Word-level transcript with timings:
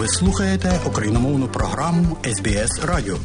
Ви 0.00 0.08
слухаєте 0.08 0.80
україномовну 0.86 1.48
програму 1.48 2.16
СБС 2.24 2.84
Радіо. 2.84 3.16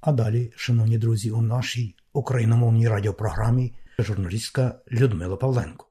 А 0.00 0.12
далі, 0.12 0.52
шановні 0.56 0.98
друзі, 0.98 1.30
у 1.30 1.42
нашій 1.42 1.94
україномовній 2.12 2.88
радіопрограмі 2.88 3.72
журналістка 3.98 4.74
Людмила 4.92 5.36
Павленко. 5.36 5.89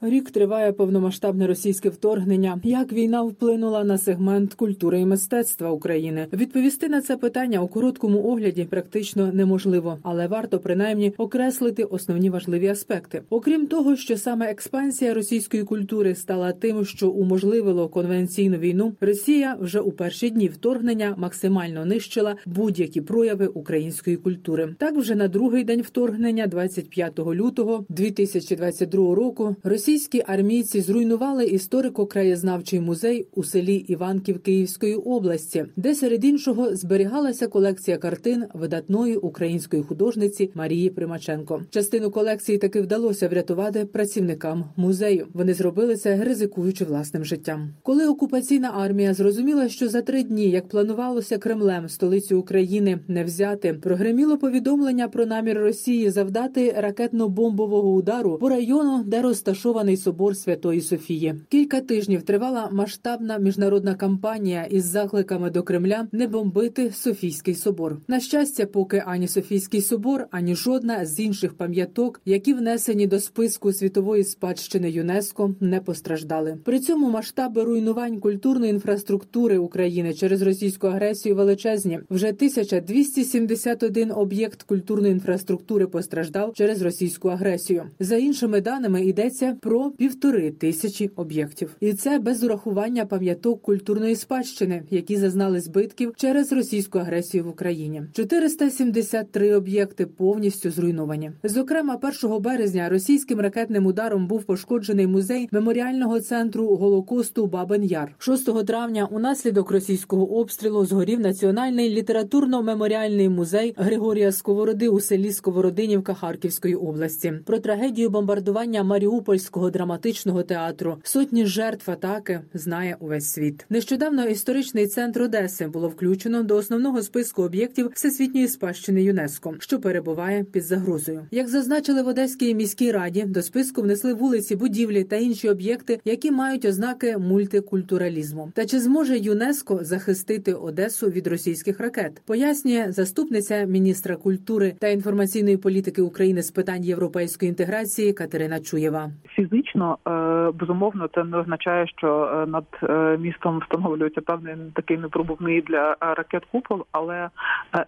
Рік 0.00 0.30
триває 0.30 0.72
повномасштабне 0.72 1.46
російське 1.46 1.88
вторгнення. 1.88 2.60
Як 2.64 2.92
війна 2.92 3.22
вплинула 3.22 3.84
на 3.84 3.98
сегмент 3.98 4.54
культури 4.54 5.00
і 5.00 5.06
мистецтва 5.06 5.70
України? 5.70 6.26
Відповісти 6.32 6.88
на 6.88 7.00
це 7.00 7.16
питання 7.16 7.60
у 7.60 7.68
короткому 7.68 8.24
огляді 8.24 8.64
практично 8.64 9.32
неможливо, 9.32 9.98
але 10.02 10.26
варто 10.26 10.58
принаймні 10.58 11.14
окреслити 11.18 11.84
основні 11.84 12.30
важливі 12.30 12.66
аспекти. 12.66 13.22
Окрім 13.30 13.66
того, 13.66 13.96
що 13.96 14.16
саме 14.16 14.50
експансія 14.50 15.14
російської 15.14 15.64
культури 15.64 16.14
стала 16.14 16.52
тим, 16.52 16.84
що 16.84 17.10
уможливило 17.10 17.88
конвенційну 17.88 18.58
війну. 18.58 18.92
Росія 19.00 19.56
вже 19.60 19.80
у 19.80 19.92
перші 19.92 20.30
дні 20.30 20.48
вторгнення 20.48 21.14
максимально 21.18 21.84
нищила 21.84 22.36
будь-які 22.46 23.00
прояви 23.00 23.46
української 23.46 24.16
культури. 24.16 24.74
Так 24.78 24.96
вже 24.96 25.14
на 25.14 25.28
другий 25.28 25.64
день 25.64 25.82
вторгнення, 25.82 26.46
25 26.46 27.18
лютого 27.18 27.84
2022 27.88 29.14
року, 29.14 29.56
Росія 29.62 29.83
Російські 29.84 30.22
армійці 30.26 30.80
зруйнували 30.80 31.46
історико-краєзнавчий 31.46 32.80
музей 32.80 33.26
у 33.34 33.44
селі 33.44 33.74
Іванків 33.74 34.38
Київської 34.38 34.94
області, 34.94 35.64
де 35.76 35.94
серед 35.94 36.24
іншого 36.24 36.76
зберігалася 36.76 37.46
колекція 37.46 37.96
картин 37.96 38.44
видатної 38.54 39.16
української 39.16 39.82
художниці 39.82 40.50
Марії 40.54 40.90
Примаченко. 40.90 41.62
Частину 41.70 42.10
колекції 42.10 42.58
таки 42.58 42.80
вдалося 42.80 43.28
врятувати 43.28 43.84
працівникам 43.84 44.64
музею. 44.76 45.26
Вони 45.34 45.54
зробили 45.54 45.96
це 45.96 46.24
ризикуючи 46.24 46.84
власним 46.84 47.24
життям. 47.24 47.70
Коли 47.82 48.08
окупаційна 48.08 48.72
армія 48.76 49.14
зрозуміла, 49.14 49.68
що 49.68 49.88
за 49.88 50.02
три 50.02 50.22
дні, 50.22 50.50
як 50.50 50.68
планувалося 50.68 51.38
Кремлем, 51.38 51.88
столицю 51.88 52.38
України 52.38 52.98
не 53.08 53.24
взяти, 53.24 53.74
прогреміло 53.74 54.38
повідомлення 54.38 55.08
про 55.08 55.26
намір 55.26 55.58
Росії 55.58 56.10
завдати 56.10 56.74
ракетно-бомбового 56.80 57.92
удару 57.92 58.38
по 58.40 58.48
району, 58.48 59.04
де 59.06 59.22
розташований 59.22 59.73
Іконований 59.74 59.96
собор 59.96 60.36
Святої 60.36 60.80
Софії. 60.80 61.34
Кілька 61.48 61.80
тижнів 61.80 62.22
тривала 62.22 62.68
масштабна 62.72 63.38
міжнародна 63.38 63.94
кампанія 63.94 64.64
із 64.64 64.84
закликами 64.84 65.50
до 65.50 65.62
Кремля 65.62 66.06
не 66.12 66.26
бомбити 66.28 66.92
Софійський 66.92 67.54
собор. 67.54 67.96
На 68.08 68.20
щастя, 68.20 68.66
поки 68.66 69.02
ані 69.06 69.28
Софійський 69.28 69.80
собор, 69.80 70.26
ані 70.30 70.54
жодна 70.54 71.06
з 71.06 71.20
інших 71.20 71.54
пам'яток, 71.54 72.20
які 72.24 72.54
внесені 72.54 73.06
до 73.06 73.20
списку 73.20 73.72
світової 73.72 74.24
спадщини 74.24 74.90
ЮНЕСКО, 74.90 75.54
не 75.60 75.80
постраждали. 75.80 76.58
При 76.64 76.80
цьому 76.80 77.10
масштаби 77.10 77.64
руйнувань 77.64 78.20
культурної 78.20 78.70
інфраструктури 78.70 79.58
України 79.58 80.14
через 80.14 80.42
російську 80.42 80.86
агресію 80.86 81.36
величезні. 81.36 82.00
Вже 82.10 82.28
1271 82.28 84.12
об'єкт 84.12 84.62
культурної 84.62 85.12
інфраструктури 85.12 85.86
постраждав 85.86 86.52
через 86.54 86.82
російську 86.82 87.28
агресію. 87.28 87.84
За 88.00 88.16
іншими 88.16 88.60
даними 88.60 89.04
йдеться 89.04 89.56
про 89.64 89.90
півтори 89.90 90.50
тисячі 90.50 91.10
об'єктів, 91.16 91.76
і 91.80 91.92
це 91.92 92.18
без 92.18 92.44
урахування 92.44 93.06
пам'яток 93.06 93.62
культурної 93.62 94.16
спадщини, 94.16 94.82
які 94.90 95.16
зазнали 95.16 95.60
збитків 95.60 96.12
через 96.16 96.52
російську 96.52 96.98
агресію 96.98 97.44
в 97.44 97.48
Україні. 97.48 98.02
473 98.12 99.54
об'єкти 99.54 100.06
повністю 100.06 100.70
зруйновані. 100.70 101.32
Зокрема, 101.44 101.98
1 102.22 102.42
березня 102.42 102.88
російським 102.88 103.40
ракетним 103.40 103.86
ударом 103.86 104.26
був 104.26 104.44
пошкоджений 104.44 105.06
музей 105.06 105.48
меморіального 105.52 106.20
центру 106.20 106.76
голокосту 106.76 107.46
Бабин 107.46 107.84
Яр. 107.84 108.14
6 108.18 108.66
травня. 108.66 109.08
Унаслідок 109.10 109.70
російського 109.70 110.38
обстрілу 110.38 110.86
згорів 110.86 111.20
національний 111.20 112.02
літературно-меморіальний 112.02 113.28
музей 113.28 113.74
Григорія 113.76 114.32
Сковороди 114.32 114.88
у 114.88 115.00
селі 115.00 115.32
Сковородинівка 115.32 116.14
Харківської 116.14 116.74
області. 116.74 117.32
Про 117.44 117.58
трагедію 117.58 118.10
бомбардування 118.10 118.84
Маріупольського 118.84 119.53
Київського 119.54 119.70
драматичного 119.70 120.42
театру. 120.42 120.98
Сотні 121.02 121.46
жертв 121.46 121.90
атаки 121.90 122.40
знає 122.54 122.96
увесь 123.00 123.32
світ. 123.32 123.66
Нещодавно 123.70 124.26
історичний 124.26 124.86
центр 124.86 125.22
Одеси 125.22 125.66
було 125.66 125.88
включено 125.88 126.42
до 126.42 126.56
основного 126.56 127.02
списку 127.02 127.42
об'єктів 127.42 127.90
всесвітньої 127.94 128.48
спадщини 128.48 129.02
ЮНЕСКО, 129.02 129.54
що 129.58 129.80
перебуває 129.80 130.44
під 130.44 130.64
загрозою. 130.64 131.26
Як 131.30 131.48
зазначили 131.48 132.02
в 132.02 132.06
Одеській 132.06 132.54
міській 132.54 132.92
раді, 132.92 133.22
до 133.22 133.42
списку 133.42 133.82
внесли 133.82 134.14
вулиці, 134.14 134.56
будівлі 134.56 135.04
та 135.04 135.16
інші 135.16 135.48
об'єкти, 135.48 136.00
які 136.04 136.30
мають 136.30 136.64
ознаки 136.64 137.18
мультикультуралізму. 137.18 138.52
Та 138.54 138.66
чи 138.66 138.80
зможе 138.80 139.18
ЮНЕСКО 139.18 139.78
захистити 139.82 140.52
Одесу 140.52 141.06
від 141.06 141.26
російських 141.26 141.80
ракет? 141.80 142.22
Пояснює 142.26 142.86
заступниця 142.88 143.64
міністра 143.64 144.16
культури 144.16 144.74
та 144.78 144.88
інформаційної 144.88 145.56
політики 145.56 146.02
України 146.02 146.42
з 146.42 146.50
питань 146.50 146.84
європейської 146.84 147.48
інтеграції 147.48 148.12
Катерина 148.12 148.60
Чуєва 148.60 149.12
фізично 149.44 149.98
е, 150.08 150.10
безумовно 150.50 151.08
це 151.14 151.24
не 151.24 151.36
означає, 151.36 151.86
що 151.86 152.24
е, 152.24 152.46
над 152.50 152.64
е, 152.82 153.18
містом 153.20 153.58
встановлюється 153.58 154.20
певний 154.20 154.54
такий 154.74 154.98
непробувний 154.98 155.62
для 155.62 155.96
ракет 156.00 156.44
купол, 156.52 156.84
але 156.92 157.28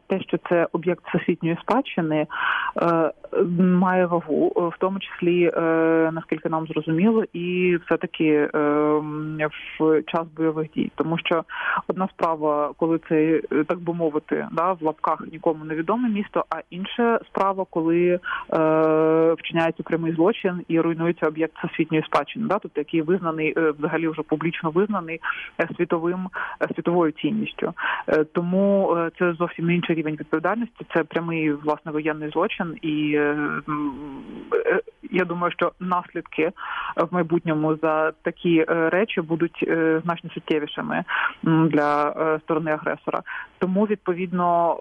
те, 0.07 0.21
що 0.21 0.39
це 0.49 0.69
об'єкт 0.73 1.05
всесвітньої 1.09 1.59
спадщини, 1.63 2.27
має 3.59 4.07
вагу, 4.07 4.71
в 4.77 4.79
тому 4.79 4.99
числі 4.99 5.51
наскільки 6.13 6.49
нам 6.49 6.67
зрозуміло, 6.67 7.25
і 7.33 7.79
все 7.85 7.97
таки 7.97 8.51
в 9.81 10.03
час 10.07 10.23
бойових 10.37 10.71
дій, 10.71 10.91
тому 10.95 11.19
що 11.19 11.45
одна 11.89 12.09
справа, 12.09 12.73
коли 12.77 13.01
це 13.09 13.41
так 13.69 13.81
би 13.81 13.95
мовити, 13.95 14.47
да 14.53 14.73
в 14.73 14.83
лапках 14.83 15.23
нікому 15.33 15.65
невідоме 15.65 16.09
місто, 16.09 16.45
а 16.51 16.61
інша 16.71 17.21
справа, 17.27 17.67
коли 17.71 18.21
вчиняється 19.39 19.83
прямий 19.83 20.13
злочин 20.13 20.63
і 20.69 20.81
руйнується 20.81 21.27
об'єкт 21.27 21.59
всесвітньої 21.59 22.05
спадщини, 22.05 22.47
да, 22.49 22.59
тобто 22.59 22.81
який 22.81 23.03
визнаний 23.03 23.55
е, 23.57 23.73
взагалі 23.79 24.09
вже 24.09 24.23
публічно 24.23 24.71
визнаний 24.71 25.21
е, 25.61 25.69
світовим 25.77 26.29
е, 26.63 26.75
світовою 26.75 27.13
цінністю. 27.13 27.73
Тому 28.33 28.97
це 29.19 29.33
зовсім 29.33 29.71
інший 29.71 29.95
рівень 29.95 30.17
відповідальності. 30.21 30.87
Це 30.95 31.05
прямий 31.05 31.53
власне 31.53 31.93
воєнний 31.93 32.31
злочин, 32.31 32.77
і 32.83 33.16
я 35.11 35.25
думаю, 35.25 35.53
що 35.53 35.73
наслідки 35.81 36.53
в 36.97 37.09
майбутньому 37.11 37.77
за 37.83 38.13
такі 38.23 38.65
речі 38.69 39.21
будуть 39.21 39.65
значно 40.05 40.31
суттєвішими 40.35 41.05
для 41.43 42.15
сторони 42.45 42.71
агресора. 42.71 43.23
Тому 43.59 43.85
відповідно 43.85 44.77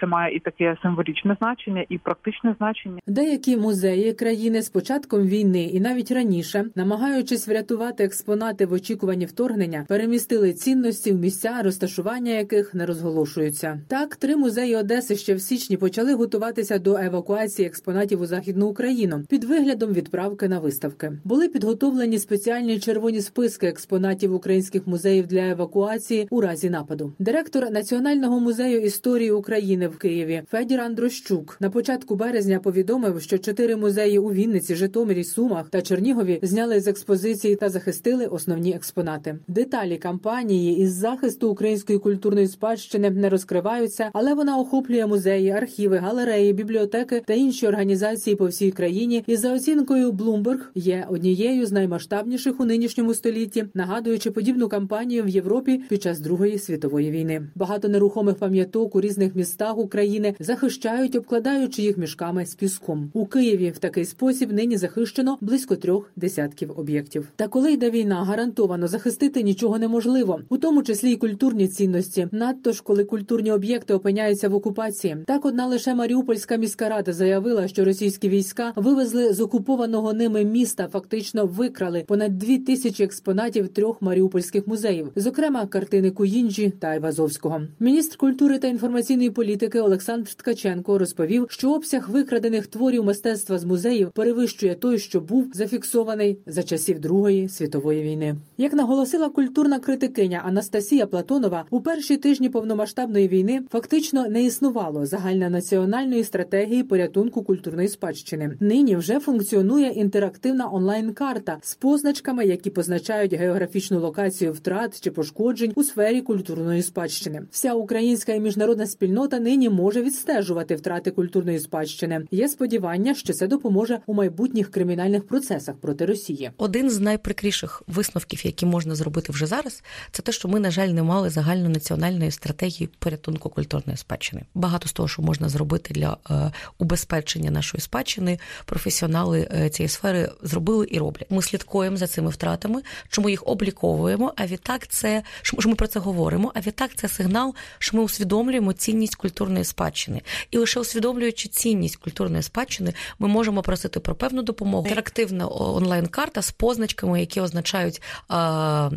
це 0.00 0.06
має 0.06 0.36
і 0.36 0.40
таке 0.40 0.76
символічне 0.82 1.36
значення, 1.40 1.84
і 1.88 1.98
практичне 1.98 2.54
значення. 2.58 3.00
Деякі 3.06 3.56
музеї 3.56 4.12
країни 4.12 4.62
з 4.62 4.68
початком 4.68 5.22
війни 5.22 5.64
і 5.64 5.80
навіть 5.80 6.10
раніше, 6.10 6.64
намагаючись 6.76 7.48
врятувати 7.48 8.04
експонати 8.04 8.66
в 8.66 8.72
очікуванні 8.72 9.26
вторгнення, 9.26 9.84
перемістили 9.88 10.52
цінності 10.52 11.12
в 11.12 11.18
місця, 11.18 11.62
розташування 11.64 12.32
яких 12.32 12.74
не 12.74 12.86
розголошуються. 12.86 13.80
Так, 13.88 14.16
три 14.16 14.36
музеї 14.36 14.76
Одеси 14.76 15.16
ще 15.16 15.34
в 15.34 15.40
січні 15.40 15.76
почали 15.76 16.14
готуватися 16.14 16.78
до 16.78 16.96
евакуації 16.96 17.68
експонатів 17.68 18.20
у 18.20 18.26
західну 18.26 18.66
Україну 18.66 19.24
під 19.28 19.44
виглядом 19.44 19.92
відправки 19.92 20.48
на 20.48 20.58
виставки. 20.58 21.12
Були 21.24 21.48
підготовлені 21.52 22.18
спеціальні 22.18 22.78
червоні 22.78 23.20
списки 23.20 23.66
експонатів 23.66 24.34
українських 24.34 24.86
музеїв 24.86 25.26
для 25.26 25.50
евакуації 25.50 26.26
у 26.30 26.40
разі 26.40 26.70
нападу. 26.70 27.12
Директор 27.18 27.70
Національного 27.70 28.40
музею 28.40 28.80
історії 28.80 29.30
України 29.30 29.88
в 29.88 29.98
Києві 29.98 30.42
Федір 30.50 30.80
Андрощук 30.80 31.56
на 31.60 31.70
початку 31.70 32.16
березня 32.16 32.58
повідомив, 32.58 33.20
що 33.20 33.38
чотири 33.38 33.76
музеї 33.76 34.18
у 34.18 34.32
Вінниці, 34.32 34.74
Житомирі, 34.74 35.24
Сумах 35.24 35.68
та 35.68 35.82
Чернігові 35.82 36.38
зняли 36.42 36.80
з 36.80 36.88
експозиції 36.88 37.56
та 37.56 37.68
захистили 37.68 38.26
основні 38.26 38.74
експонати. 38.74 39.38
Деталі 39.48 39.96
кампанії 39.96 40.78
із 40.78 40.92
захисту 40.92 41.50
української 41.50 41.98
культурної 41.98 42.48
спадщини 42.48 43.10
не 43.10 43.28
розкриваються, 43.28 44.10
але 44.12 44.34
вона 44.34 44.58
охоплює 44.58 45.06
музеї, 45.06 45.50
архіви, 45.50 45.96
галереї, 45.96 46.52
бібліотеки 46.52 47.22
та 47.26 47.34
інші 47.34 47.66
організації 47.66 48.36
по 48.36 48.46
всій 48.46 48.70
країні. 48.70 49.24
І 49.26 49.36
за 49.36 49.52
оцінкою 49.52 50.12
Bloomberg 50.12 50.60
є 50.74 51.06
однією 51.10 51.31
з 51.36 51.72
наймасштабніших 51.72 52.60
у 52.60 52.64
нинішньому 52.64 53.14
столітті, 53.14 53.64
нагадуючи 53.74 54.30
подібну 54.30 54.68
кампанію 54.68 55.22
в 55.22 55.28
Європі 55.28 55.80
під 55.88 56.02
час 56.02 56.20
Другої 56.20 56.58
світової 56.58 57.10
війни. 57.10 57.42
Багато 57.54 57.88
нерухомих 57.88 58.36
пам'яток 58.36 58.96
у 58.96 59.00
різних 59.00 59.36
містах 59.36 59.78
України 59.78 60.34
захищають, 60.40 61.16
обкладаючи 61.16 61.82
їх 61.82 61.98
мішками 61.98 62.46
з 62.46 62.54
піском. 62.54 63.10
У 63.12 63.26
Києві 63.26 63.70
в 63.70 63.78
такий 63.78 64.04
спосіб 64.04 64.52
нині 64.52 64.76
захищено 64.76 65.38
близько 65.40 65.76
трьох 65.76 66.10
десятків 66.16 66.72
об'єктів. 66.76 67.28
Та 67.36 67.48
коли 67.48 67.72
йде 67.72 67.90
війна, 67.90 68.24
гарантовано 68.24 68.88
захистити 68.88 69.42
нічого 69.42 69.78
неможливо, 69.78 70.40
у 70.48 70.56
тому 70.56 70.82
числі 70.82 71.10
й 71.10 71.16
культурні 71.16 71.68
цінності. 71.68 72.28
Надто 72.32 72.72
ж 72.72 72.82
коли 72.82 73.04
культурні 73.04 73.52
об'єкти 73.52 73.94
опиняються 73.94 74.48
в 74.48 74.54
окупації. 74.54 75.16
Так 75.26 75.44
одна 75.44 75.66
лише 75.66 75.94
Маріупольська 75.94 76.56
міська 76.56 76.88
рада 76.88 77.12
заявила, 77.12 77.68
що 77.68 77.84
російські 77.84 78.28
війська 78.28 78.72
вивезли 78.76 79.32
з 79.32 79.40
окупованого 79.40 80.12
ними 80.12 80.44
міста 80.44 80.88
фактично 80.92 81.21
викрали 81.34 82.04
понад 82.06 82.38
дві 82.38 82.58
тисячі 82.58 83.04
експонатів 83.04 83.68
трьох 83.68 84.02
маріупольських 84.02 84.66
музеїв, 84.66 85.08
зокрема 85.16 85.66
картини 85.66 86.10
Куїнджі 86.10 86.72
та 86.78 86.86
Айвазовського. 86.86 87.60
Міністр 87.80 88.16
культури 88.16 88.58
та 88.58 88.68
інформаційної 88.68 89.30
політики 89.30 89.80
Олександр 89.80 90.34
Ткаченко 90.34 90.98
розповів, 90.98 91.46
що 91.48 91.72
обсяг 91.72 92.10
викрадених 92.10 92.66
творів 92.66 93.04
мистецтва 93.04 93.58
з 93.58 93.64
музеїв 93.64 94.10
перевищує 94.10 94.74
той, 94.74 94.98
що 94.98 95.20
був 95.20 95.50
зафіксований 95.54 96.38
за 96.46 96.62
часів 96.62 97.00
Другої 97.00 97.48
світової 97.48 98.02
війни. 98.02 98.36
Як 98.58 98.72
наголосила 98.72 99.28
культурна 99.28 99.78
критикиня 99.78 100.42
Анастасія 100.44 101.06
Платонова, 101.06 101.64
у 101.70 101.80
перші 101.80 102.16
тижні 102.16 102.48
повномасштабної 102.48 103.28
війни 103.28 103.62
фактично 103.70 104.28
не 104.28 104.44
існувало 104.44 105.06
загальнонаціональної 105.06 106.24
стратегії 106.24 106.82
порятунку 106.82 107.42
культурної 107.42 107.88
спадщини. 107.88 108.56
Нині 108.60 108.96
вже 108.96 109.20
функціонує 109.20 109.88
інтерактивна 109.88 110.66
онлайн-карта 111.12 111.58
з 111.62 111.74
позначками, 111.74 112.46
які 112.46 112.70
позначають 112.70 113.34
географічну 113.34 114.00
локацію 114.00 114.52
втрат 114.52 115.00
чи 115.00 115.10
пошкоджень 115.10 115.72
у 115.74 115.82
сфері 115.84 116.20
культурної 116.20 116.82
спадщини. 116.82 117.42
Вся 117.50 117.74
українська 117.74 118.32
і 118.32 118.40
міжнародна 118.40 118.86
спільнота 118.86 119.40
нині 119.40 119.70
може 119.70 120.02
відстежувати 120.02 120.74
втрати 120.74 121.10
культурної 121.10 121.58
спадщини. 121.58 122.26
Є 122.30 122.48
сподівання, 122.48 123.14
що 123.14 123.32
це 123.32 123.46
допоможе 123.46 123.98
у 124.06 124.14
майбутніх 124.14 124.70
кримінальних 124.70 125.26
процесах 125.26 125.76
проти 125.76 126.06
Росії. 126.06 126.50
Один 126.56 126.90
з 126.90 127.00
найприкріших 127.00 127.82
висновків, 127.86 128.46
які 128.46 128.66
можна 128.66 128.94
зробити 128.94 129.32
вже 129.32 129.46
зараз, 129.46 129.82
це 130.10 130.22
те, 130.22 130.32
що 130.32 130.48
ми, 130.48 130.60
на 130.60 130.70
жаль, 130.70 130.88
не 130.88 131.02
мали 131.02 131.30
загальнонаціональної 131.30 132.30
стратегії 132.30 132.88
порятунку 132.98 133.48
культурної 133.48 133.96
спадщини. 133.96 134.42
Багато 134.54 134.88
з 134.88 134.92
того, 134.92 135.08
що 135.08 135.22
можна 135.22 135.48
зробити 135.48 135.94
для 135.94 136.16
е, 136.30 136.52
убезпечення 136.78 137.50
нашої 137.50 137.80
спадщини, 137.80 138.38
професіонали 138.64 139.48
е, 139.54 139.70
цієї 139.70 139.88
сфери 139.88 140.28
зробили 140.42 140.86
і 140.86 140.98
роблять. 141.02 141.30
Ми 141.30 141.42
слідкуємо 141.42 141.96
за 141.96 142.06
цими 142.06 142.30
втратами, 142.30 142.82
чому 143.08 143.28
їх 143.28 143.42
обліковуємо. 143.46 144.32
А 144.36 144.46
відтак, 144.46 144.88
це 144.88 145.22
що 145.42 145.68
ми 145.68 145.74
про 145.74 145.86
це 145.86 146.00
говоримо. 146.00 146.52
А 146.54 146.60
відтак 146.60 146.90
це 146.94 147.08
сигнал, 147.08 147.54
що 147.78 147.96
ми 147.96 148.02
усвідомлюємо 148.02 148.72
цінність 148.72 149.14
культурної 149.14 149.64
спадщини, 149.64 150.20
і 150.50 150.58
лише 150.58 150.80
усвідомлюючи 150.80 151.48
цінність 151.48 151.96
культурної 151.96 152.42
спадщини, 152.42 152.92
ми 153.18 153.28
можемо 153.28 153.62
просити 153.62 154.00
про 154.00 154.14
певну 154.14 154.42
допомогу. 154.42 154.86
Інтерактивна 154.86 155.48
онлайн-карта 155.48 156.42
з 156.42 156.50
позначками, 156.50 157.20
які 157.20 157.40
означають 157.40 158.02
а, 158.28 158.90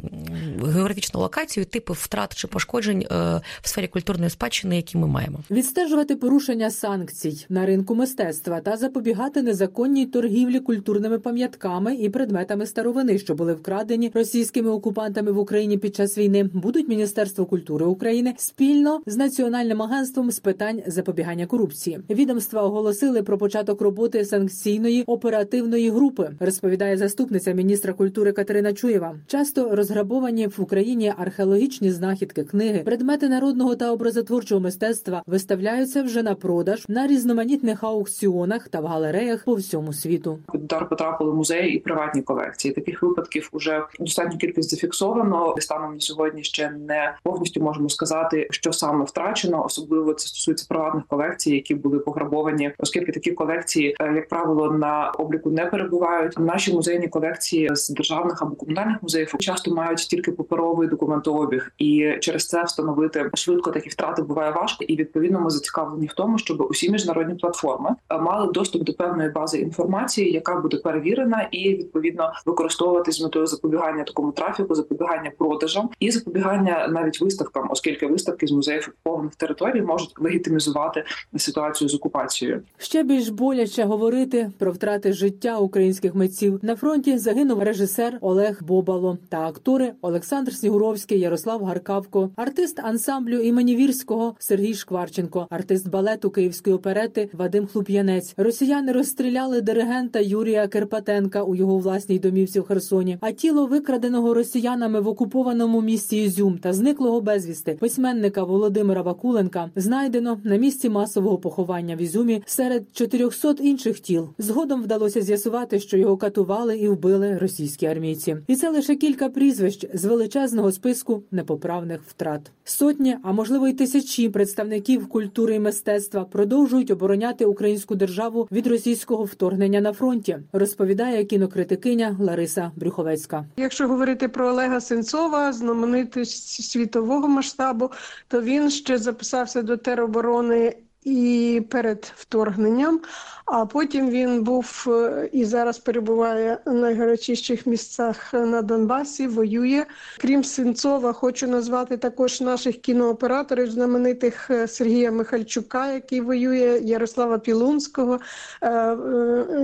географічну 0.66 1.20
локацію, 1.20 1.66
типи 1.66 1.94
втрат 1.94 2.36
чи 2.36 2.48
пошкоджень 2.48 3.06
а, 3.10 3.16
е, 3.16 3.42
в 3.62 3.68
сфері 3.68 3.88
культурної 3.88 4.30
спадщини, 4.30 4.76
які 4.76 4.98
ми 4.98 5.08
маємо. 5.08 5.40
Відстежувати 5.52 6.16
порушення 6.16 6.72
санкцій 6.72 7.46
на 7.50 7.66
ринку 7.66 7.96
мистецтва 7.96 8.60
та 8.60 8.78
запобігати 8.78 9.42
незаконній 9.42 10.06
торгівлі 10.06 10.60
культурними 10.60 11.20
пам'ятками 11.20 11.95
і 11.96 12.10
предметами 12.10 12.66
старовини, 12.66 13.18
що 13.18 13.36
були 13.36 13.54
вкрадені 13.54 14.12
російськими 14.14 14.70
окупантами 14.70 15.32
в 15.32 15.38
Україні 15.38 15.78
під 15.78 15.96
час 15.96 16.18
війни, 16.18 16.50
будуть 16.54 16.88
Міністерство 16.88 17.46
культури 17.46 17.86
України 17.86 18.34
спільно 18.38 19.02
з 19.06 19.18
національним 19.18 19.82
агентством 19.82 20.32
з 20.32 20.40
питань 20.40 20.82
запобігання 20.88 21.46
корупції. 21.46 22.00
Відомства 22.10 22.62
оголосили 22.62 23.24
про 23.24 23.38
початок 23.38 23.82
роботи 23.82 24.26
санкційної 24.26 25.04
оперативної 25.04 25.90
групи, 25.90 26.30
розповідає 26.40 26.98
заступниця 26.98 27.52
міністра 27.52 27.94
культури 27.94 28.32
Катерина 28.32 28.74
Чуєва. 28.74 29.16
Часто 29.28 29.76
розграбовані 29.76 30.48
в 30.48 30.56
Україні 30.58 31.14
археологічні 31.18 31.92
знахідки, 31.92 32.44
книги, 32.44 32.80
предмети 32.80 33.30
народного 33.30 33.76
та 33.76 33.92
образотворчого 33.92 34.62
мистецтва 34.62 35.24
виставляються 35.28 36.04
вже 36.04 36.24
на 36.24 36.36
продаж 36.36 36.86
на 36.88 37.08
різноманітних 37.08 37.84
аукціонах 37.84 38.68
та 38.68 38.80
в 38.80 38.86
галереях 38.86 39.44
по 39.44 39.56
всьому 39.56 39.94
світу. 39.94 40.40
Удар 40.54 40.90
потрапили 40.90 41.34
музеї 41.34 41.80
приватні 41.86 42.22
колекції. 42.22 42.74
Таких 42.74 43.04
випадків 43.04 43.50
уже 43.52 43.84
достатньо 44.00 44.38
кількість 44.38 44.70
зафіксовано. 44.70 45.56
Станом 45.60 45.94
на 45.94 46.00
сьогодні 46.00 46.44
ще 46.44 46.70
не 46.70 47.16
повністю 47.24 47.62
можемо 47.62 47.90
сказати, 47.90 48.48
що 48.52 48.74
саме 48.74 49.06
втрачено. 49.06 49.66
Особливо 49.66 50.14
це 50.14 50.28
стосується 50.28 50.66
приватних 50.70 51.08
колекцій, 51.08 51.52
які 51.52 51.76
були 51.76 52.00
пограбовані, 52.00 52.72
оскільки 52.78 53.12
такі 53.12 53.32
колекції, 53.32 53.96
е, 54.00 54.14
як 54.14 54.30
правило, 54.30 54.72
на 54.72 55.10
обліку 55.10 55.50
не 55.50 55.66
перебувають. 55.66 56.40
Наші 56.40 56.74
музейні 56.74 57.08
колекції 57.08 57.70
з 57.76 57.90
державних 57.90 58.42
або 58.42 58.56
комунальних 58.56 59.04
музеїв 59.04 59.34
часто 59.40 59.76
мають 59.76 60.00
тільки 60.00 60.32
паперовий 60.32 60.88
документообіг, 60.88 61.72
і 61.78 62.14
через 62.20 62.48
це 62.48 62.64
встановити 62.64 63.30
швидко 63.34 63.72
такі 63.72 63.90
втрати 63.90 64.22
буває 64.22 64.52
важко. 64.52 64.84
І 64.84 64.96
відповідно 64.96 65.40
ми 65.40 65.50
зацікавлені 65.50 66.08
в 66.08 66.14
тому, 66.14 66.38
щоб 66.38 66.68
усі 66.70 66.92
міжнародні 66.92 67.36
платформи 67.36 67.96
е, 68.10 68.18
мали 68.18 68.52
доступ 68.52 68.84
до 68.84 68.94
певної 68.94 69.30
бази 69.30 69.58
інформації, 69.60 70.32
яка 70.32 70.56
буде 70.56 70.78
перевірена, 70.78 71.48
і 71.52 71.75
відповідно 71.78 72.34
використовувати 72.46 73.12
з 73.12 73.22
метою 73.22 73.48
запобігання 73.48 74.04
такому 74.04 74.32
трафіку, 74.32 74.76
запобігання 74.76 75.32
продажам 75.38 75.90
і 76.00 76.12
запобігання 76.12 76.88
навіть 76.88 77.22
виставкам, 77.22 77.68
оскільки 77.72 78.08
виставки 78.08 78.48
з 78.48 78.52
музеїв 78.52 78.94
окупованих 78.94 79.36
територій 79.36 79.82
можуть 79.82 80.14
легітимізувати 80.20 81.04
ситуацію 81.38 81.90
з 81.90 81.96
окупацією. 81.96 82.62
Ще 82.78 83.04
більш 83.04 83.30
боляче 83.30 83.84
говорити 83.84 84.52
про 84.58 84.72
втрати 84.72 85.14
життя 85.14 85.58
українських 85.58 86.16
митців 86.16 86.60
на 86.62 86.76
фронті. 86.76 87.18
Загинув 87.18 87.64
режисер 87.64 88.18
Олег 88.22 88.64
Бобало 88.64 89.18
та 89.30 89.48
актори 89.48 89.94
Олександр 90.02 90.54
Снігуровський, 90.54 91.20
Ярослав 91.20 91.64
Гаркавко, 91.64 92.30
артист 92.36 92.80
ансамблю 92.80 93.40
імені 93.40 93.76
Вірського 93.76 94.36
Сергій 94.40 94.74
Шкварченко, 94.74 95.48
артист 95.50 95.90
балету 95.90 96.30
Київської 96.30 96.76
оперети 96.76 97.30
Вадим 97.34 97.68
Хлуп'янець. 97.68 98.34
Росіяни 98.38 98.92
розстріляли 98.92 99.62
диригента 99.62 100.20
Юрія 100.20 100.68
Керпатенка 100.68 101.44
у 101.44 101.56
його 101.56 101.65
власній 101.66 102.20
домівці 102.20 102.60
в 102.60 102.64
Херсоні. 102.64 103.18
А 103.22 103.32
тіло 103.32 103.66
викраденого 103.66 104.34
росіянами 104.34 105.02
в 105.02 105.08
окупованому 105.08 105.82
місті 105.82 106.24
Ізюм 106.24 106.58
та 106.58 106.74
зниклого 106.74 107.22
безвісти 107.22 107.78
письменника 107.80 108.44
Володимира 108.44 109.02
Вакуленка 109.02 109.70
знайдено 109.76 110.40
на 110.44 110.56
місці 110.56 110.90
масового 110.90 111.38
поховання 111.38 111.96
в 111.96 112.02
Ізюмі 112.02 112.44
серед 112.46 112.84
400 112.94 113.56
інших 113.62 114.00
тіл. 114.00 114.30
Згодом 114.38 114.84
вдалося 114.84 115.22
з'ясувати, 115.22 115.80
що 115.80 115.98
його 115.98 116.18
катували 116.18 116.78
і 116.78 116.88
вбили 116.88 117.38
російські 117.38 117.86
армійці, 117.86 118.38
і 118.48 118.56
це 118.56 118.70
лише 118.70 118.96
кілька 118.96 119.30
прізвищ 119.30 119.88
з 119.94 120.06
величезного 120.06 120.72
списку 120.72 121.24
непоправних 121.32 122.02
втрат. 122.08 122.52
Сотні, 122.64 123.18
а 123.24 123.32
можливо 123.32 123.68
й 123.68 123.74
тисячі 123.74 124.30
представників 124.30 125.08
культури 125.08 125.56
і 125.56 125.60
мистецтва 125.60 126.24
продовжують 126.24 126.92
обороняти 126.92 127.46
українську 127.46 127.96
державу 127.96 128.48
від 128.52 128.68
російського 128.68 129.24
вторгнення 129.24 129.82
на 129.82 129.94
фронті. 129.94 130.38
Розповідає 130.54 131.24
кінокритикиня 131.56 132.16
Лариса 132.20 132.72
Брюховецька. 132.76 133.46
Якщо 133.58 133.88
говорити 133.88 134.28
про 134.28 134.48
Олега 134.48 134.82
Сенцова, 134.82 135.54
знаменитість 135.54 136.72
світового 136.72 137.28
масштабу, 137.28 137.92
то 138.28 138.42
він 138.42 138.70
ще 138.70 138.98
записався 138.98 139.62
до 139.62 139.78
тероборони 139.78 140.74
і 141.06 141.62
перед 141.70 142.14
вторгненням. 142.16 143.02
А 143.46 143.66
потім 143.66 144.10
він 144.10 144.44
був 144.44 144.86
е, 144.88 145.30
і 145.32 145.46
зараз 145.46 145.78
перебуває 145.78 146.58
в 146.66 146.74
найгарячіших 146.74 147.66
місцях 147.66 148.34
на 148.34 148.62
Донбасі. 148.62 149.28
Воює. 149.28 149.86
Крім 150.18 150.44
Сенцова, 150.44 151.14
хочу 151.14 151.48
назвати 151.48 151.98
також 151.98 152.42
наших 152.42 152.78
кінооператорів, 152.78 153.72
знаменитих 153.72 154.50
е, 154.50 154.68
Сергія 154.68 155.12
Михальчука, 155.12 155.94
який 155.94 156.22
воює, 156.22 156.80
Ярослава 156.84 157.38
Пілунського, 157.38 158.20
е, 158.64 158.98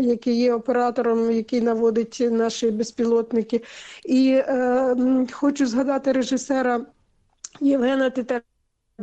який 0.01 0.35
є 0.35 0.53
оператором, 0.53 1.31
який 1.31 1.61
наводить 1.61 2.27
наші 2.31 2.71
безпілотники. 2.71 3.61
І 4.05 4.41
хочу 5.31 5.65
згадати 5.65 6.11
режисера 6.11 6.85
Євгена 7.59 8.09
Титаренка, 8.09 8.50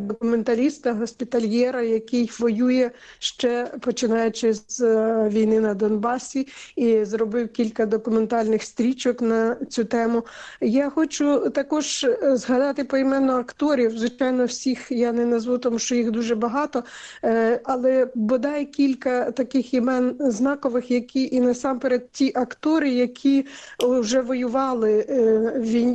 документаліста, 0.06 0.92
госпітальєра, 0.92 1.82
який 1.82 2.30
воює 2.38 2.90
ще 3.18 3.72
починаючи 3.80 4.54
з 4.54 4.80
е, 4.80 5.28
війни 5.28 5.60
на 5.60 5.74
Донбасі, 5.74 6.48
і 6.76 7.04
зробив 7.04 7.52
кілька 7.52 7.86
документальних 7.86 8.62
стрічок 8.62 9.20
на 9.20 9.56
цю 9.68 9.84
тему. 9.84 10.24
Я 10.60 10.90
хочу 10.90 11.50
також 11.50 12.04
е, 12.04 12.36
згадати 12.36 12.84
поіменно 12.84 13.36
акторів. 13.36 13.98
Звичайно, 13.98 14.44
всіх 14.44 14.90
я 14.90 15.12
не 15.12 15.26
назву, 15.26 15.58
тому 15.58 15.78
що 15.78 15.94
їх 15.94 16.10
дуже 16.10 16.34
багато, 16.34 16.84
е, 17.24 17.60
але 17.64 18.08
бодай 18.14 18.66
кілька 18.66 19.30
таких 19.30 19.74
імен 19.74 20.16
знакових, 20.20 20.90
які 20.90 21.28
і 21.32 21.40
насамперед 21.40 22.10
ті 22.12 22.32
актори, 22.34 22.90
які 22.90 23.46
вже 23.78 24.20
воювали, 24.20 25.06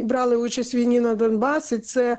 брали 0.03 0.35
участь 0.35 0.73
в 0.73 0.77
війні 0.77 0.99
на 0.99 1.15
Донбасі. 1.15 1.77
Це 1.77 2.17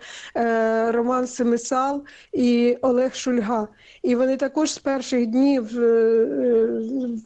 Роман 0.92 1.26
Семиса. 1.26 1.74
Сал 1.75 2.04
і 2.33 2.78
Олег 2.83 3.14
Шульга. 3.14 3.69
І 4.02 4.14
вони 4.14 4.37
також 4.37 4.73
з 4.73 4.78
перших 4.78 5.26
днів 5.26 5.81
е, 5.81 5.83
е, 5.83 6.69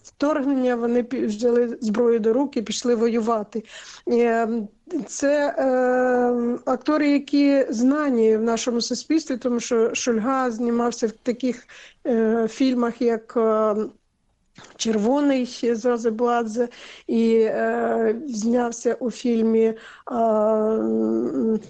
вторгнення 0.05 0.77
вони 0.77 1.07
взяли 1.13 1.79
зброю 1.81 2.19
до 2.21 2.33
рук 2.33 2.57
і 2.57 2.63
пішли 2.63 2.95
воювати. 2.95 3.65
Е, 4.09 4.49
це 5.07 5.55
е, 5.59 6.59
актори, 6.65 7.11
які 7.11 7.67
знані 7.69 8.37
в 8.37 8.43
нашому 8.43 8.81
суспільстві, 8.81 9.37
тому 9.37 9.61
що 9.61 9.95
Шульга 9.95 10.51
знімався 10.51 11.07
в 11.07 11.13
таких 11.13 11.67
е, 12.07 12.49
фільмах, 12.49 13.03
як 13.03 13.39
Червоний 14.77 15.47
Зазебладзе 15.73 16.69
і 17.07 17.41
е, 17.41 18.17
знявся 18.29 18.97
у 19.01 19.11
фільмі 19.11 19.65
е, 19.65 19.75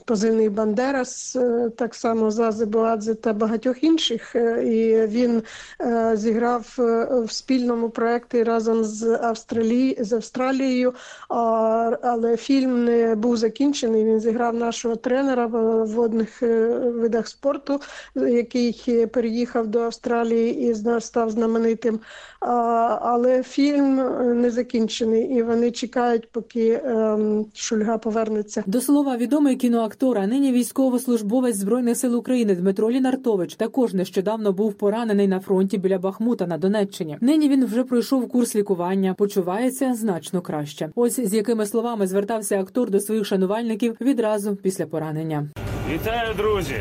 Позивний 0.05 0.49
Бандерас, 0.49 1.37
е, 1.37 1.71
так 1.77 1.95
само 1.95 2.31
Зазебладзе 2.31 3.15
та 3.15 3.33
багатьох 3.33 3.85
інших. 3.85 4.37
Е, 4.37 4.65
і 4.65 5.07
він 5.07 5.43
е, 5.81 6.13
зіграв 6.17 6.77
е, 6.79 7.09
в 7.25 7.33
спільному 7.33 7.91
проєкті 7.91 8.43
разом 8.43 8.85
з 8.85 9.19
Австралії 9.23 9.97
з 10.01 10.13
Австралією, 10.13 10.95
але 11.29 12.37
фільм 12.37 12.85
не 12.85 13.15
був 13.15 13.37
закінчений. 13.37 14.05
Він 14.05 14.21
зіграв 14.21 14.55
нашого 14.55 14.97
тренера 14.97 15.47
в 15.47 15.85
водних 15.85 16.43
е, 16.43 16.69
видах 16.79 17.29
спорту, 17.29 17.81
який 18.15 19.07
переїхав 19.07 19.67
до 19.67 19.81
Австралії 19.81 20.71
і 20.71 21.01
став 21.01 21.31
знаменитим. 21.31 22.01
А, 22.41 22.78
але 23.03 23.43
фільм 23.43 24.01
е, 24.01 24.35
не 24.35 24.51
закінчений, 24.51 25.25
і 25.25 25.43
вони 25.43 25.71
чекають, 25.71 26.33
поки 26.33 26.81
ем, 26.85 27.47
Шульга 27.55 27.99
повернеться. 27.99 28.63
До 28.67 28.81
слова, 28.81 29.17
відомий 29.17 29.57
кіноактор, 29.57 30.19
а 30.19 30.27
нині 30.27 30.53
військовослужбовець 30.53 31.57
збройних 31.57 31.97
сил 31.97 32.17
України 32.17 32.55
Дмитро 32.55 32.91
Лінартович 32.91 33.55
також 33.55 33.95
нещодавно 33.95 34.53
був 34.53 34.75
поранений 34.75 35.29
на 35.29 35.41
фронті 35.41 35.79
біля 35.79 35.99
Бахмута 35.99 36.47
на 36.47 36.59
Донеччині. 36.59 37.19
Нині 37.21 37.49
він 37.49 37.65
вже 37.65 37.85
пройшов 37.85 38.29
курс 38.29 38.57
лікування, 38.57 39.15
почувається 39.15 39.95
значно 39.95 40.41
краще. 40.41 40.91
Ось 40.95 41.21
з 41.21 41.35
якими 41.35 41.67
словами 41.67 42.07
звертався 42.07 42.61
актор 42.61 42.91
до 42.91 43.01
своїх 43.01 43.25
шанувальників 43.25 43.97
відразу 44.01 44.57
після 44.57 44.87
поранення. 44.87 45.49
Вітаю, 45.93 46.35
друзі! 46.37 46.77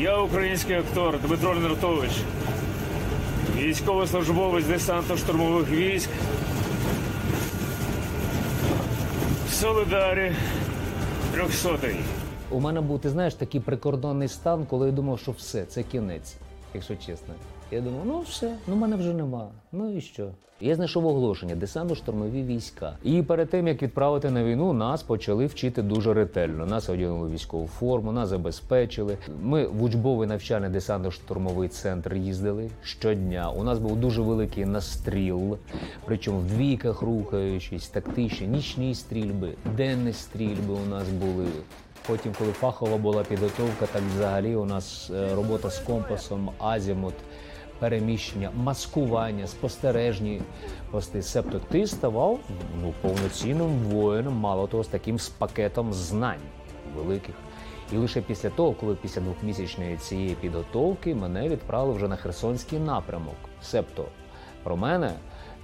Я 0.00 0.18
український 0.18 0.76
актор 0.76 1.18
Дмитро 1.26 1.54
Лінартович 1.54 2.10
військовослужбовець 3.62 4.64
десанту 4.66 5.16
штурмових 5.16 5.70
військ. 5.70 6.10
Солидарі 9.50 10.32
трьохсотий. 11.32 11.96
У 12.50 12.60
мене 12.60 12.80
був, 12.80 13.00
ти 13.00 13.10
знаєш, 13.10 13.34
такий 13.34 13.60
прикордонний 13.60 14.28
стан, 14.28 14.66
коли 14.70 14.86
я 14.86 14.92
думав, 14.92 15.18
що 15.18 15.32
все, 15.32 15.64
це 15.64 15.82
кінець, 15.82 16.34
якщо 16.74 16.96
чесно. 16.96 17.34
Я 17.72 17.80
думав, 17.80 18.00
ну 18.06 18.20
все, 18.20 18.56
ну 18.66 18.76
мене 18.76 18.96
вже 18.96 19.12
нема. 19.12 19.48
Ну 19.72 19.96
і 19.96 20.00
що? 20.00 20.28
Я 20.60 20.74
знайшов 20.74 21.06
оголошення 21.06 21.54
десанту 21.54 21.94
штурмові 21.94 22.42
війська. 22.42 22.96
І 23.04 23.22
перед 23.22 23.50
тим 23.50 23.68
як 23.68 23.82
відправити 23.82 24.30
на 24.30 24.44
війну, 24.44 24.72
нас 24.72 25.02
почали 25.02 25.46
вчити 25.46 25.82
дуже 25.82 26.14
ретельно. 26.14 26.66
Нас 26.66 26.88
одягнули 26.88 27.30
військову 27.30 27.66
форму, 27.66 28.12
нас 28.12 28.28
забезпечили. 28.28 29.18
Ми 29.42 29.66
в 29.66 29.82
учбовий 29.82 30.28
навчальний 30.28 30.70
десантно-штурмовий 30.70 31.68
центр 31.68 32.14
їздили 32.14 32.70
щодня. 32.82 33.50
У 33.50 33.64
нас 33.64 33.78
був 33.78 33.96
дуже 33.96 34.22
великий 34.22 34.64
настріл, 34.64 35.58
причому 36.04 36.38
в 36.38 36.46
двійках 36.46 37.02
рухаючись, 37.02 37.88
тактичні, 37.88 38.46
нічні 38.46 38.94
стрільби, 38.94 39.48
денні 39.76 40.12
стрільби 40.12 40.74
у 40.86 40.90
нас 40.90 41.08
були. 41.08 41.46
Потім, 42.06 42.32
коли 42.38 42.52
фахова 42.52 42.96
була 42.96 43.24
підготовка, 43.24 43.86
так 43.92 44.02
взагалі 44.16 44.56
у 44.56 44.64
нас 44.64 45.10
е, 45.14 45.34
робота 45.34 45.70
з 45.70 45.78
компасом, 45.78 46.50
азімут, 46.58 47.14
переміщення, 47.82 48.50
маскування, 48.54 49.46
спостережні 49.46 50.42
пости. 50.90 51.22
Себто 51.22 51.58
ти 51.58 51.86
ставав 51.86 52.38
ну, 52.82 52.94
повноцінним 53.00 53.78
воїном, 53.78 54.34
мало 54.34 54.66
того, 54.66 54.84
з 54.84 54.88
таким 54.88 55.18
з 55.18 55.28
пакетом 55.28 55.92
знань 55.92 56.40
великих. 56.96 57.34
І 57.92 57.96
лише 57.96 58.20
після 58.20 58.50
того, 58.50 58.72
коли 58.72 58.94
після 58.94 59.20
двохмісячної 59.20 59.96
цієї 59.96 60.34
підготовки 60.34 61.14
мене 61.14 61.48
відправили 61.48 61.96
вже 61.96 62.08
на 62.08 62.16
Херсонський 62.16 62.78
напрямок. 62.78 63.36
Себто 63.62 64.04
про 64.62 64.76
мене 64.76 65.12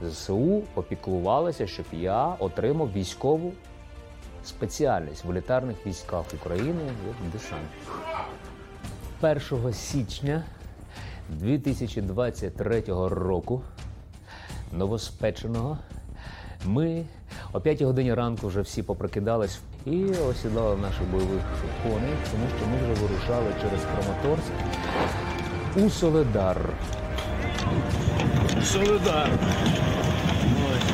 ЗСУ 0.02 0.62
опіклувалися, 0.74 1.66
щоб 1.66 1.86
я 1.92 2.26
отримав 2.26 2.92
військову 2.92 3.52
спеціальність 4.44 5.24
в 5.24 5.30
елітарних 5.30 5.86
військах 5.86 6.24
України 6.34 6.82
як 7.06 7.32
десант. 7.32 7.68
1 9.52 9.72
січня 9.72 10.44
2023 11.28 12.82
року 13.08 13.62
новоспеченого 14.72 15.78
ми 16.66 17.04
о 17.52 17.60
5 17.60 17.82
годині 17.82 18.14
ранку 18.14 18.46
вже 18.48 18.60
всі 18.60 18.82
попрокидались 18.82 19.60
і 19.86 20.04
осідали 20.04 20.76
наших 20.76 21.10
бойових 21.10 21.42
коней, 21.82 22.14
тому 22.32 22.44
що 22.56 22.66
ми 22.66 22.76
вже 22.76 23.02
вирушали 23.02 23.46
через 23.62 23.80
Краматорськ 23.80 24.52
у 25.76 25.90
Соледар. 25.90 26.70
Солидар. 28.64 29.30
Ось. 30.72 30.92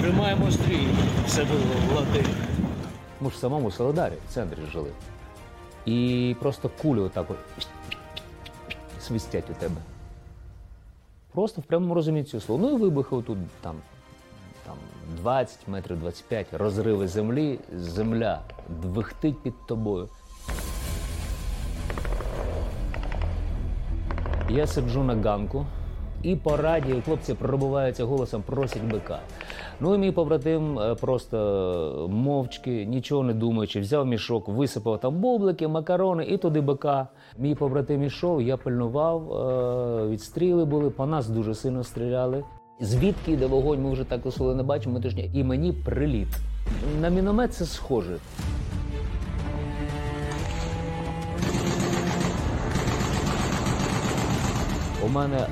Тримаємо 0.00 0.50
стрій. 0.50 0.88
Все 1.26 1.44
було 1.44 1.60
влади. 1.92 2.24
Ми 3.20 3.30
ж 3.30 3.36
в 3.36 3.38
самому 3.38 3.70
Соледарі, 3.70 4.14
в 4.30 4.34
центрі 4.34 4.58
жили. 4.72 4.90
І 5.86 6.36
просто 6.40 6.70
кулі 6.82 7.00
отак 7.00 7.30
от 7.30 7.36
свистять 9.06 9.50
у 9.50 9.54
тебе. 9.54 9.80
Просто 11.32 11.60
в 11.60 11.64
прямому 11.64 11.94
розумінні 11.94 12.24
цього 12.24 12.40
слова. 12.40 12.62
Ну 12.62 12.76
і 12.76 12.80
вибухи 12.80 13.16
тут 13.26 13.38
там, 13.60 13.76
там 14.66 14.76
20 15.16 15.68
метрів 15.68 16.00
25, 16.00 16.46
розриви 16.52 17.08
землі, 17.08 17.58
земля 17.72 18.40
двихтить 18.68 19.42
під 19.42 19.66
тобою. 19.66 20.08
Я 24.50 24.66
сиджу 24.66 25.02
на 25.02 25.14
ганку, 25.14 25.66
і 26.22 26.36
по 26.36 26.56
радіо 26.56 27.02
хлопці 27.02 27.34
пробиваються 27.34 28.04
голосом, 28.04 28.42
просять 28.42 28.82
бика. 28.82 29.20
Ну 29.80 29.94
і 29.94 29.98
мій 29.98 30.12
побратим 30.12 30.78
е, 30.78 30.94
просто 30.94 32.08
мовчки, 32.10 32.84
нічого 32.84 33.22
не 33.22 33.34
думаючи, 33.34 33.80
взяв 33.80 34.06
мішок, 34.06 34.48
висипав 34.48 35.00
там 35.00 35.20
бублики, 35.20 35.68
макарони 35.68 36.24
і 36.24 36.36
туди 36.38 36.60
бика. 36.60 37.08
Мій 37.38 37.54
побратим 37.54 38.02
ішов, 38.02 38.42
я 38.42 38.56
пильнував, 38.56 39.32
е, 39.32 40.08
відстріли 40.08 40.64
були, 40.64 40.90
по 40.90 41.06
нас 41.06 41.28
дуже 41.28 41.54
сильно 41.54 41.84
стріляли. 41.84 42.44
Звідки 42.80 43.32
йде 43.32 43.46
вогонь, 43.46 43.82
ми 43.82 43.92
вже 43.92 44.04
так 44.04 44.26
особливо 44.26 44.56
не 44.56 44.62
бачимо 44.62 45.00
тижня. 45.00 45.24
І 45.34 45.44
мені 45.44 45.72
приліт. 45.72 46.28
На 47.00 47.08
міномет 47.08 47.54
це 47.54 47.64
схоже. 47.64 48.16
У 55.06 55.08
мене 55.08 55.46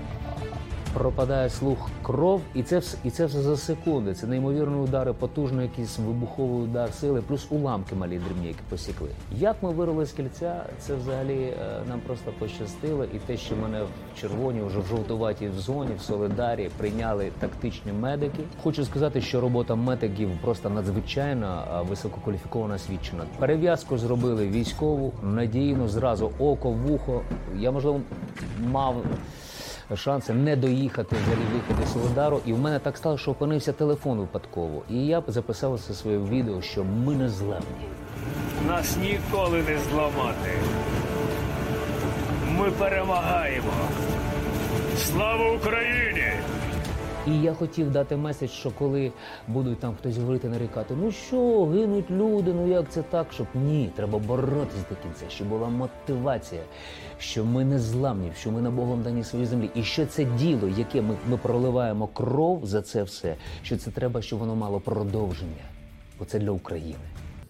пропадає 0.95 1.51
слух 1.51 1.91
кров, 2.03 2.41
і 2.55 2.63
це 2.63 2.79
все, 2.79 2.99
і 3.05 3.11
це 3.11 3.27
все 3.27 3.43
за 3.43 3.57
секунди. 3.57 4.15
Це 4.15 4.27
неймовірні 4.27 4.77
удари, 4.77 5.13
потужний 5.13 5.67
якийсь 5.67 5.99
вибуховий 5.99 6.63
удар 6.63 6.95
сили, 6.95 7.23
плюс 7.23 7.47
уламки 7.51 7.95
малі 7.95 8.21
дрібні, 8.29 8.47
які 8.49 8.61
посікли. 8.69 9.09
Як 9.37 9.63
ми 9.63 9.71
вирвали 9.71 10.07
з 10.07 10.13
кільця, 10.13 10.65
це 10.79 10.95
взагалі 10.95 11.41
е, 11.43 11.83
нам 11.89 12.01
просто 12.07 12.33
пощастило. 12.39 13.05
І 13.05 13.19
те, 13.27 13.37
що 13.37 13.57
мене 13.57 13.83
в 13.83 14.21
червоній, 14.21 14.63
вже 14.63 14.79
в 14.79 14.87
жовтуватій 14.87 15.51
зоні, 15.59 15.91
в 15.99 16.03
Солидарі 16.03 16.71
прийняли 16.77 17.31
тактичні 17.39 17.93
медики. 17.93 18.43
Хочу 18.63 18.85
сказати, 18.85 19.21
що 19.21 19.41
робота 19.41 19.75
медиків 19.75 20.31
просто 20.43 20.71
надзвичайно 20.71 21.65
висококваліфікована 21.89 22.79
свідчена. 22.79 23.25
Перев'язку 23.39 23.99
зробили 23.99 24.49
військову, 24.49 25.13
надійно, 25.23 25.89
зразу 25.89 26.31
око, 26.39 26.71
вухо. 26.71 27.23
Я 27.59 27.71
можливо 27.71 28.01
мав 28.71 28.97
шанси 29.97 30.33
не 30.33 30.57
доїхати 30.57 31.17
взагалі 31.23 31.47
виходу 31.55 31.87
Солодару. 31.93 32.41
І 32.47 32.53
в 32.53 32.59
мене 32.59 32.79
так 32.79 32.97
стало, 32.97 33.19
що 33.19 33.31
опинився 33.31 33.73
телефон 33.73 34.19
випадково. 34.19 34.83
І 34.91 35.07
я 35.07 35.23
записав 35.27 35.81
це 35.81 35.95
своє 35.95 36.19
відео, 36.19 36.63
що 36.63 36.85
ми 36.85 37.15
не 37.15 37.29
зламні. 37.29 37.87
Нас 38.69 38.97
ніколи 38.97 39.63
не 39.63 39.79
зламати. 39.79 40.51
Ми 42.59 42.71
перемагаємо. 42.71 43.73
Слава 44.97 45.53
Україні! 45.53 46.33
І 47.27 47.43
я 47.43 47.55
хотів 47.55 47.91
дати 47.91 48.17
меседж, 48.17 48.51
що 48.51 48.71
коли 48.71 49.13
будуть 49.49 49.79
там 49.79 49.95
хтось 49.95 50.17
говорити 50.17 50.49
нарікати, 50.49 50.95
ну 51.03 51.13
що, 51.13 51.67
гинуть 51.67 52.11
люди, 52.11 52.53
ну 52.53 52.69
як 52.69 52.91
це 52.91 53.03
так? 53.03 53.27
Щоб 53.33 53.47
ні, 53.55 53.91
треба 53.97 54.19
боротися 54.19 54.85
до 54.91 54.97
кінця, 54.97 55.25
щоб 55.29 55.49
була 55.49 55.69
мотивація, 55.69 56.63
що 57.19 57.45
ми 57.45 57.65
не 57.65 57.79
зламні, 57.79 58.33
що 58.39 58.51
ми 58.51 58.63
на 58.63 58.71
Богом 58.71 59.03
дані 59.03 59.25
своїй 59.25 59.47
землі. 59.47 59.71
І 59.75 59.83
що 59.83 60.07
це 60.07 60.25
діло, 60.25 60.69
яке 60.77 61.03
ми, 61.03 61.17
ми 61.29 61.37
проливаємо 61.37 62.07
кров 62.07 62.67
за 62.67 62.83
це 62.83 63.03
все, 63.03 63.35
що 63.63 63.77
це 63.77 63.91
треба, 63.91 64.23
щоб 64.23 64.39
воно 64.39 64.57
мало 64.57 64.81
продовження. 64.81 65.65
Бо 66.19 66.25
це 66.25 66.39
для 66.39 66.51
України. 66.51 66.97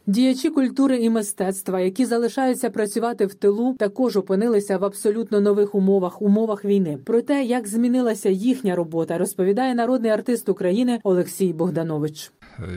Діячі 0.07 0.51
культури 0.51 0.99
і 0.99 1.11
мистецтва, 1.11 1.81
які 1.81 2.05
залишаються 2.05 2.71
працювати 2.71 3.27
в 3.27 3.35
тилу, 3.35 3.77
також 3.79 4.17
опинилися 4.17 4.79
в 4.79 4.85
абсолютно 4.85 5.41
нових 5.41 5.75
умовах 5.75 6.23
умовах 6.23 6.65
війни. 6.65 6.97
Про 6.97 7.23
те, 7.23 7.45
як 7.45 7.69
змінилася 7.69 8.29
їхня 8.29 8.77
робота, 8.77 9.19
розповідає 9.19 9.75
народний 9.75 10.11
артист 10.11 10.49
України 10.49 11.01
Олексій 11.03 11.53
Богданович. 11.53 12.33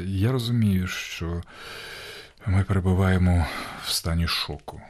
Я 0.06 0.32
розумію, 0.32 0.88
що 0.88 1.42
ми 2.46 2.64
перебуваємо 2.64 3.46
в 3.84 3.90
стані 3.90 4.28
шоку. 4.28 4.82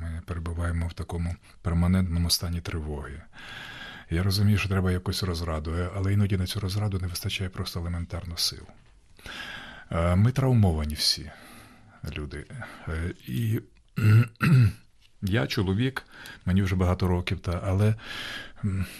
Ми 0.00 0.22
перебуваємо 0.26 0.86
в 0.86 0.92
такому 0.92 1.34
перманентному 1.62 2.30
стані 2.30 2.60
тривоги. 2.60 3.22
Я 4.10 4.22
розумію, 4.22 4.58
що 4.58 4.68
треба 4.68 4.92
якусь 4.92 5.22
розраду, 5.22 5.72
але 5.96 6.12
іноді 6.12 6.36
на 6.36 6.46
цю 6.46 6.60
розраду 6.60 6.98
не 6.98 7.06
вистачає 7.06 7.50
просто 7.50 7.80
елементарно 7.80 8.36
сил. 8.36 8.62
Е, 9.90 10.16
ми 10.16 10.32
травмовані 10.32 10.94
всі 10.94 11.30
люди. 12.16 12.44
Е, 12.88 13.14
і 13.26 13.60
я 15.22 15.46
чоловік, 15.46 16.06
мені 16.44 16.62
вже 16.62 16.76
багато 16.76 17.08
років, 17.08 17.40
та, 17.40 17.60
але 17.64 17.94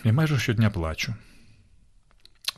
я 0.04 0.12
майже 0.12 0.38
щодня 0.38 0.70
плачу. 0.70 1.14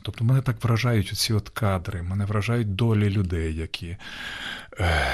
Тобто 0.01 0.23
мене 0.23 0.41
так 0.41 0.63
вражають 0.63 1.17
ці 1.17 1.33
от 1.33 1.49
кадри, 1.49 2.01
мене 2.01 2.25
вражають 2.25 2.75
долі 2.75 3.09
людей, 3.09 3.55
які 3.55 3.97
е, 4.79 5.07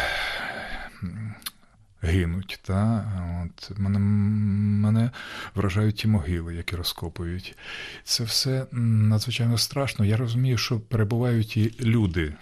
гинуть. 2.01 2.59
Та? 2.61 3.05
От, 3.45 3.79
Мене 3.79 3.99
мене 3.99 5.11
вражають 5.55 5.95
ті 5.95 6.07
могили, 6.07 6.55
які 6.55 6.75
розкопують. 6.75 7.57
Це 8.03 8.23
все 8.23 8.65
надзвичайно 8.71 9.57
страшно. 9.57 10.05
Я 10.05 10.17
розумію, 10.17 10.57
що 10.57 10.79
перебувають 10.79 11.57
і 11.57 11.73
люди. 11.79 12.33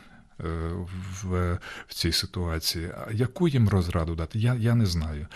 Е, 0.44 0.48
в 1.22 1.60
в 1.88 1.94
цій 1.94 2.12
ситуації. 2.12 2.92
Яку 3.12 3.48
їм 3.48 3.70
розраду 3.70 4.16
дати? 4.16 4.40
Я 4.40 4.54
я 4.54 4.76
не 4.76 4.86
знаю. 4.86 5.28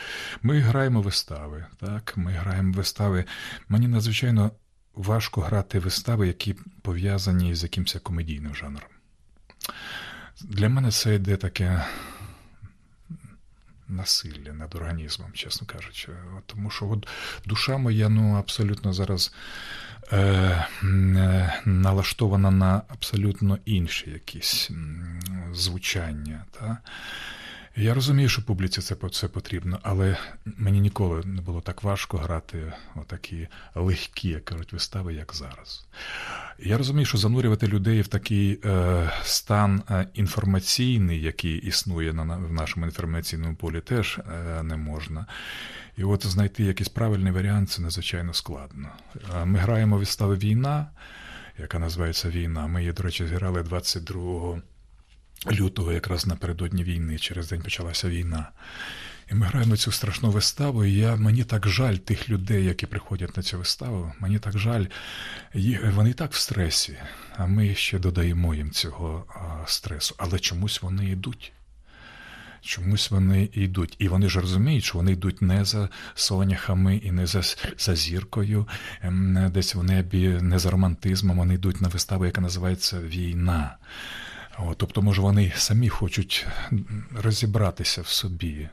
Ми 0.42 0.60
граємо 0.60 1.02
вистави. 1.02 1.66
так? 1.80 2.14
Ми 2.18 2.32
граємо 2.32 2.74
вистави. 2.74 3.26
Мені 3.70 3.88
надзвичайно 3.88 4.52
важко 4.96 5.42
грати 5.42 5.80
вистави, 5.80 6.28
які 6.28 6.56
пов'язані 6.82 7.56
з 7.56 7.64
якимось 7.64 7.98
комедійним 8.04 8.56
жанром. 8.56 8.90
Для 10.42 10.70
мене 10.70 10.92
це 10.92 11.16
йде 11.16 11.38
таке 11.38 11.86
насилля 13.90 14.54
над 14.54 14.76
організмом, 14.76 15.32
чесно 15.34 15.68
кажучи. 15.68 16.12
Тому 16.46 16.70
що 16.70 16.90
от 16.90 17.08
душа 17.46 17.78
моя 17.78 18.10
ну, 18.10 18.36
абсолютно 18.36 18.94
зараз 18.94 19.34
е, 20.12 20.18
е, 20.84 21.62
налаштована 21.66 22.52
на 22.52 22.82
абсолютно 22.88 23.58
інші 23.66 24.10
якісь 24.10 24.72
звучання. 25.54 26.46
Та? 26.52 26.78
Я 27.80 27.94
розумію, 27.94 28.30
що 28.30 28.42
публіці 28.42 28.82
це 28.82 28.96
це 29.12 29.28
потрібно, 29.28 29.80
але 29.84 30.18
мені 30.46 30.80
ніколи 30.80 31.24
не 31.26 31.42
було 31.42 31.62
так 31.62 31.84
важко 31.84 32.18
грати 32.18 32.74
отакі 32.96 33.48
легкі, 33.76 34.30
як 34.30 34.46
кажуть, 34.46 34.74
вистави, 34.74 35.14
як 35.14 35.36
зараз. 35.36 35.86
Я 36.60 36.78
розумію, 36.78 37.06
що 37.06 37.18
занурювати 37.18 37.68
людей 37.68 38.02
в 38.02 38.08
такий 38.08 38.60
е, 38.66 39.12
стан 39.24 39.84
е, 39.90 40.08
інформаційний, 40.14 41.22
який 41.22 41.58
існує 41.58 42.14
на 42.14 42.24
в 42.24 42.54
нашому 42.54 42.86
інформаційному 42.86 43.56
полі, 43.56 43.82
теж 43.82 44.18
е, 44.18 44.64
не 44.64 44.78
можна. 44.78 45.26
І 45.98 46.04
от 46.04 46.26
знайти 46.26 46.64
якийсь 46.64 46.90
правильний 46.90 47.32
варіант 47.32 47.70
це 47.70 47.82
надзвичайно 47.82 48.34
складно. 48.34 48.90
Е, 49.36 49.46
ми 49.46 49.60
граємо 49.60 49.98
вистави 49.98 50.36
Війна, 50.36 50.88
яка 51.60 51.80
називається 51.80 52.30
Війна. 52.30 52.68
Ми 52.68 52.82
її, 52.82 52.94
до 52.94 53.04
речі, 53.04 53.28
зіграли 53.28 53.64
22 53.64 54.62
лютого, 55.52 55.92
якраз 55.92 56.28
напередодні 56.28 56.84
війни, 56.84 57.18
через 57.18 57.50
день 57.50 57.62
почалася 57.62 58.10
війна. 58.10 58.50
І 59.32 59.36
ми 59.36 59.46
граємо 59.46 59.78
цю 59.78 59.92
страшну 59.92 60.32
виставу, 60.32 60.86
і 60.86 60.94
я, 60.94 61.16
мені 61.16 61.44
так 61.44 61.68
жаль 61.68 61.96
тих 61.96 62.30
людей, 62.30 62.66
які 62.66 62.86
приходять 62.86 63.38
на 63.38 63.44
цю 63.44 63.58
виставу. 63.58 64.12
Мені 64.20 64.40
так 64.40 64.58
жаль, 64.58 64.86
вони 65.94 66.10
і 66.10 66.14
так 66.14 66.34
в 66.34 66.38
стресі, 66.38 66.98
а 67.38 67.46
ми 67.46 67.76
ще 67.76 68.00
додаємо 68.00 68.56
їм 68.56 68.72
цього 68.72 69.26
стресу. 69.66 70.16
Але 70.18 70.40
чомусь 70.40 70.82
вони 70.82 71.10
йдуть. 71.10 71.52
Чомусь 72.62 73.12
вони 73.12 73.50
йдуть. 73.54 73.96
І 74.00 74.08
вони 74.08 74.30
ж 74.30 74.42
розуміють, 74.42 74.84
що 74.84 74.98
вони 74.98 75.12
йдуть 75.12 75.42
не 75.42 75.66
за 75.66 75.90
соняхами 76.16 76.96
і 76.96 77.12
не 77.12 77.28
за 77.28 77.42
за 77.78 77.96
зіркою, 77.96 78.68
ем, 79.02 79.52
десь 79.54 79.76
в 79.76 79.84
небі, 79.84 80.28
не 80.28 80.60
за 80.60 80.72
романтизмом. 80.72 81.38
Вони 81.38 81.54
йдуть 81.54 81.82
на 81.82 81.88
виставу, 81.88 82.26
яка 82.26 82.42
називається 82.42 83.00
Війна. 83.00 83.78
От, 84.60 84.78
Тобто, 84.78 85.02
може, 85.02 85.22
вони 85.22 85.54
самі 85.56 85.90
хочуть 85.90 86.48
розібратися 87.16 88.02
в 88.02 88.08
собі, 88.08 88.70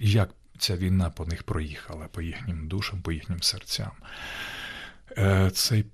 як 0.00 0.30
ця 0.58 0.76
війна 0.76 1.10
по 1.10 1.26
них 1.26 1.42
проїхала, 1.42 2.08
по 2.08 2.22
їхнім 2.22 2.68
душам, 2.68 3.02
по 3.02 3.12
їхнім 3.12 3.42
серцям. 3.42 3.90
Е, 5.18 5.50
цей 5.50 5.86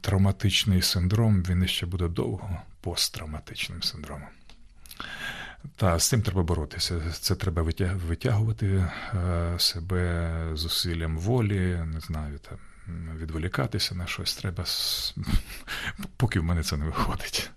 травматичний 0.00 0.82
синдром 0.82 1.42
він 1.42 1.68
ще 1.68 1.86
буде 1.86 2.08
довго 2.08 2.62
посттравматичним 2.80 3.82
синдромом. 3.82 4.28
Та 5.76 5.98
з 5.98 6.08
цим 6.08 6.22
треба 6.22 6.42
боротися. 6.42 7.00
Це 7.12 7.34
треба 7.34 7.62
витягувати 8.08 8.66
е, 9.14 9.54
себе 9.58 10.30
зусиллям 10.54 11.18
волі, 11.18 11.82
не 11.86 12.00
знаю, 12.00 12.38
там, 12.38 12.58
відволікатися 13.16 13.94
на 13.94 14.06
щось 14.06 14.34
треба, 14.34 14.64
поки 16.16 16.40
в 16.40 16.44
мене 16.44 16.62
це 16.62 16.76
не 16.76 16.84
виходить. 16.84 17.50